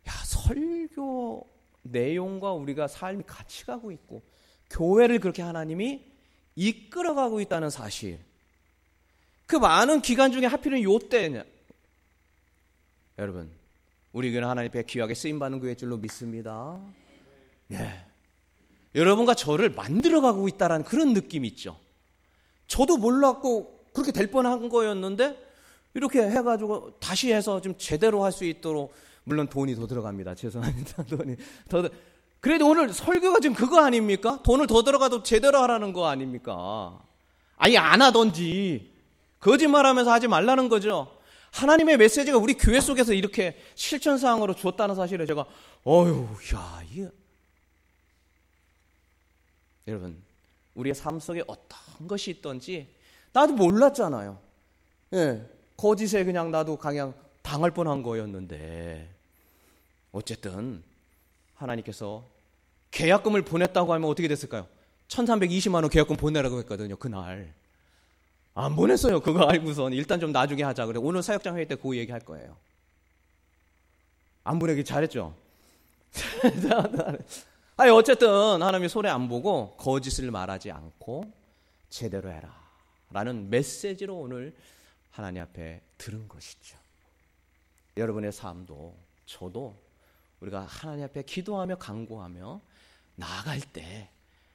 야, 0.06 0.12
설교 0.24 1.46
내용과 1.82 2.52
우리가 2.52 2.88
삶이 2.88 3.24
같이 3.26 3.66
가고 3.66 3.90
있고 3.90 4.22
교회를 4.70 5.18
그렇게 5.20 5.42
하나님이 5.42 6.02
이끌어가고 6.56 7.40
있다는 7.40 7.70
사실. 7.70 8.18
그 9.46 9.56
많은 9.56 10.02
기간 10.02 10.32
중에 10.32 10.46
하필은 10.46 10.82
요 10.82 10.98
때냐. 10.98 11.44
여러분, 13.18 13.50
우리 14.12 14.30
교회는 14.30 14.48
하나님 14.48 14.70
께 14.70 14.82
귀하게 14.82 15.14
쓰임받는 15.14 15.60
교회 15.60 15.74
줄로 15.74 15.96
믿습니다. 15.96 16.78
예. 17.72 18.04
여러분과 18.94 19.34
저를 19.34 19.70
만들어가고 19.70 20.48
있다는 20.48 20.84
그런 20.84 21.12
느낌이 21.12 21.48
있죠. 21.48 21.78
저도 22.66 22.96
몰랐고 22.96 23.86
그렇게 23.92 24.12
될 24.12 24.30
뻔한 24.30 24.68
거였는데 24.68 25.48
이렇게 25.94 26.20
해가지고 26.22 26.98
다시 27.00 27.32
해서 27.32 27.60
좀 27.60 27.74
제대로 27.78 28.24
할 28.24 28.32
수 28.32 28.44
있도록 28.44 28.92
물론 29.24 29.46
돈이 29.48 29.74
더 29.74 29.86
들어갑니다. 29.86 30.34
죄송합니다. 30.34 31.02
돈이 31.08 31.36
더 31.68 31.88
그래도 32.40 32.68
오늘 32.68 32.92
설교가 32.92 33.40
지금 33.40 33.56
그거 33.56 33.80
아닙니까? 33.80 34.40
돈을 34.42 34.66
더 34.66 34.82
들어가도 34.82 35.22
제대로 35.22 35.58
하라는 35.58 35.92
거 35.92 36.06
아닙니까? 36.06 37.00
아니 37.56 37.76
안 37.76 38.00
하던지 38.00 38.92
거짓말하면서 39.40 40.10
하지 40.10 40.28
말라는 40.28 40.68
거죠. 40.68 41.16
하나님의 41.50 41.96
메시지가 41.96 42.38
우리 42.38 42.54
교회 42.54 42.80
속에서 42.80 43.12
이렇게 43.12 43.60
실천 43.74 44.18
사항으로 44.18 44.54
줬다는 44.54 44.94
사실을 44.94 45.26
제가 45.26 45.46
어휴 45.84 46.28
야 46.54 46.82
이게 46.90 47.08
여러분 49.88 50.22
우리의 50.74 50.94
삶 50.94 51.18
속에 51.18 51.42
어떤 51.46 52.06
것이 52.06 52.30
있던지 52.30 52.88
나도 53.32 53.54
몰랐잖아요. 53.54 54.38
예, 55.14 55.44
거짓에 55.76 56.24
그냥 56.24 56.50
나도 56.50 56.76
그냥 56.76 57.14
당할 57.42 57.70
뻔한 57.70 58.02
거였는데 58.02 59.08
어쨌든 60.12 60.82
하나님께서 61.58 62.24
계약금을 62.90 63.42
보냈다고 63.42 63.92
하면 63.94 64.08
어떻게 64.08 64.28
됐을까요? 64.28 64.66
1320만 65.08 65.74
원 65.74 65.88
계약금 65.88 66.16
보내라고 66.16 66.58
했거든요. 66.60 66.96
그날. 66.96 67.52
안 68.54 68.74
보냈어요. 68.74 69.20
그거 69.20 69.44
알고선 69.46 69.92
일단 69.92 70.18
좀 70.20 70.32
나중에 70.32 70.62
하자. 70.62 70.86
그래. 70.86 70.98
오늘 71.02 71.22
사역장 71.22 71.56
회의 71.56 71.66
때 71.66 71.76
그 71.76 71.96
얘기 71.96 72.10
할 72.10 72.20
거예요. 72.20 72.56
안 74.44 74.58
보내기 74.58 74.84
잘했죠. 74.84 75.34
아니 77.76 77.90
어쨌든 77.90 78.28
하나님이 78.62 78.88
손에 78.88 79.08
안 79.08 79.28
보고 79.28 79.76
거짓을 79.76 80.30
말하지 80.30 80.70
않고 80.70 81.30
제대로 81.90 82.30
해라. 82.30 82.56
라는 83.10 83.48
메시지로 83.50 84.16
오늘 84.16 84.54
하나님 85.10 85.42
앞에 85.42 85.80
들은 85.96 86.26
것이죠. 86.28 86.76
여러분의 87.96 88.32
삶도 88.32 88.94
저도 89.26 89.76
우리가 90.40 90.62
하나님 90.62 91.04
앞에 91.04 91.22
기도하며 91.22 91.76
간구하며 91.76 92.60
나아갈 93.16 93.60
때 93.60 94.08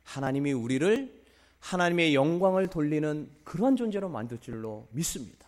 하나님이 0.04 0.54
우리를 0.54 1.24
하나님의 1.60 2.14
영광을 2.16 2.68
돌리는 2.68 3.30
그러한 3.44 3.76
존재로 3.76 4.10
만들 4.10 4.38
줄로 4.40 4.88
믿습니다. 4.92 5.48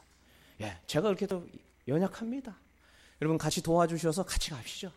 예, 0.62 0.78
제가 0.88 1.04
그렇게도 1.10 1.46
연약합니다. 1.88 2.56
여러분 3.22 3.38
같이 3.38 3.62
도와주셔서 3.62 4.24
같이 4.24 4.52
갑시죠. 4.52 4.92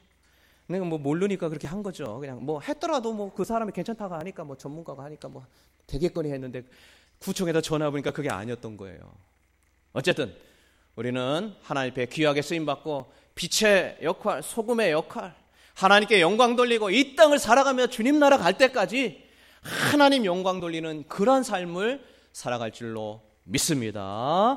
내가 0.67 0.85
뭐 0.85 0.99
모르니까 0.99 1.49
그렇게 1.49 1.67
한 1.67 1.83
거죠. 1.83 2.19
그냥 2.21 2.45
뭐 2.45 2.61
했더라도 2.61 3.13
뭐 3.13 3.33
그 3.35 3.45
사람이 3.45 3.73
괜찮다고 3.73 4.15
하니까 4.15 4.45
뭐 4.45 4.57
전문가가 4.57 5.05
하니까 5.05 5.29
뭐 5.29 5.47
되겠거니 5.87 6.31
했는데 6.31 6.63
구청에다 7.21 7.61
전화 7.63 7.91
보니까 7.91 8.11
그게 8.13 8.29
아니었던 8.31 8.77
거예요. 8.77 9.13
어쨌든 9.93 10.35
우리는 10.95 11.55
하나님 11.63 11.93
앞에 11.93 12.07
귀하게 12.07 12.43
쓰임 12.43 12.67
받고 12.67 13.11
빛의 13.39 13.99
역할, 14.03 14.43
소금의 14.43 14.91
역할, 14.91 15.33
하나님께 15.75 16.21
영광 16.21 16.57
돌리고 16.57 16.91
이 16.91 17.15
땅을 17.15 17.39
살아가며 17.39 17.87
주님 17.87 18.19
나라 18.19 18.37
갈 18.37 18.59
때까지 18.59 19.23
하나님 19.63 20.25
영광 20.25 20.59
돌리는 20.59 21.05
그런 21.07 21.45
삶을 21.45 22.03
살아갈 22.33 22.73
줄로 22.73 23.23
믿습니다. 23.45 24.57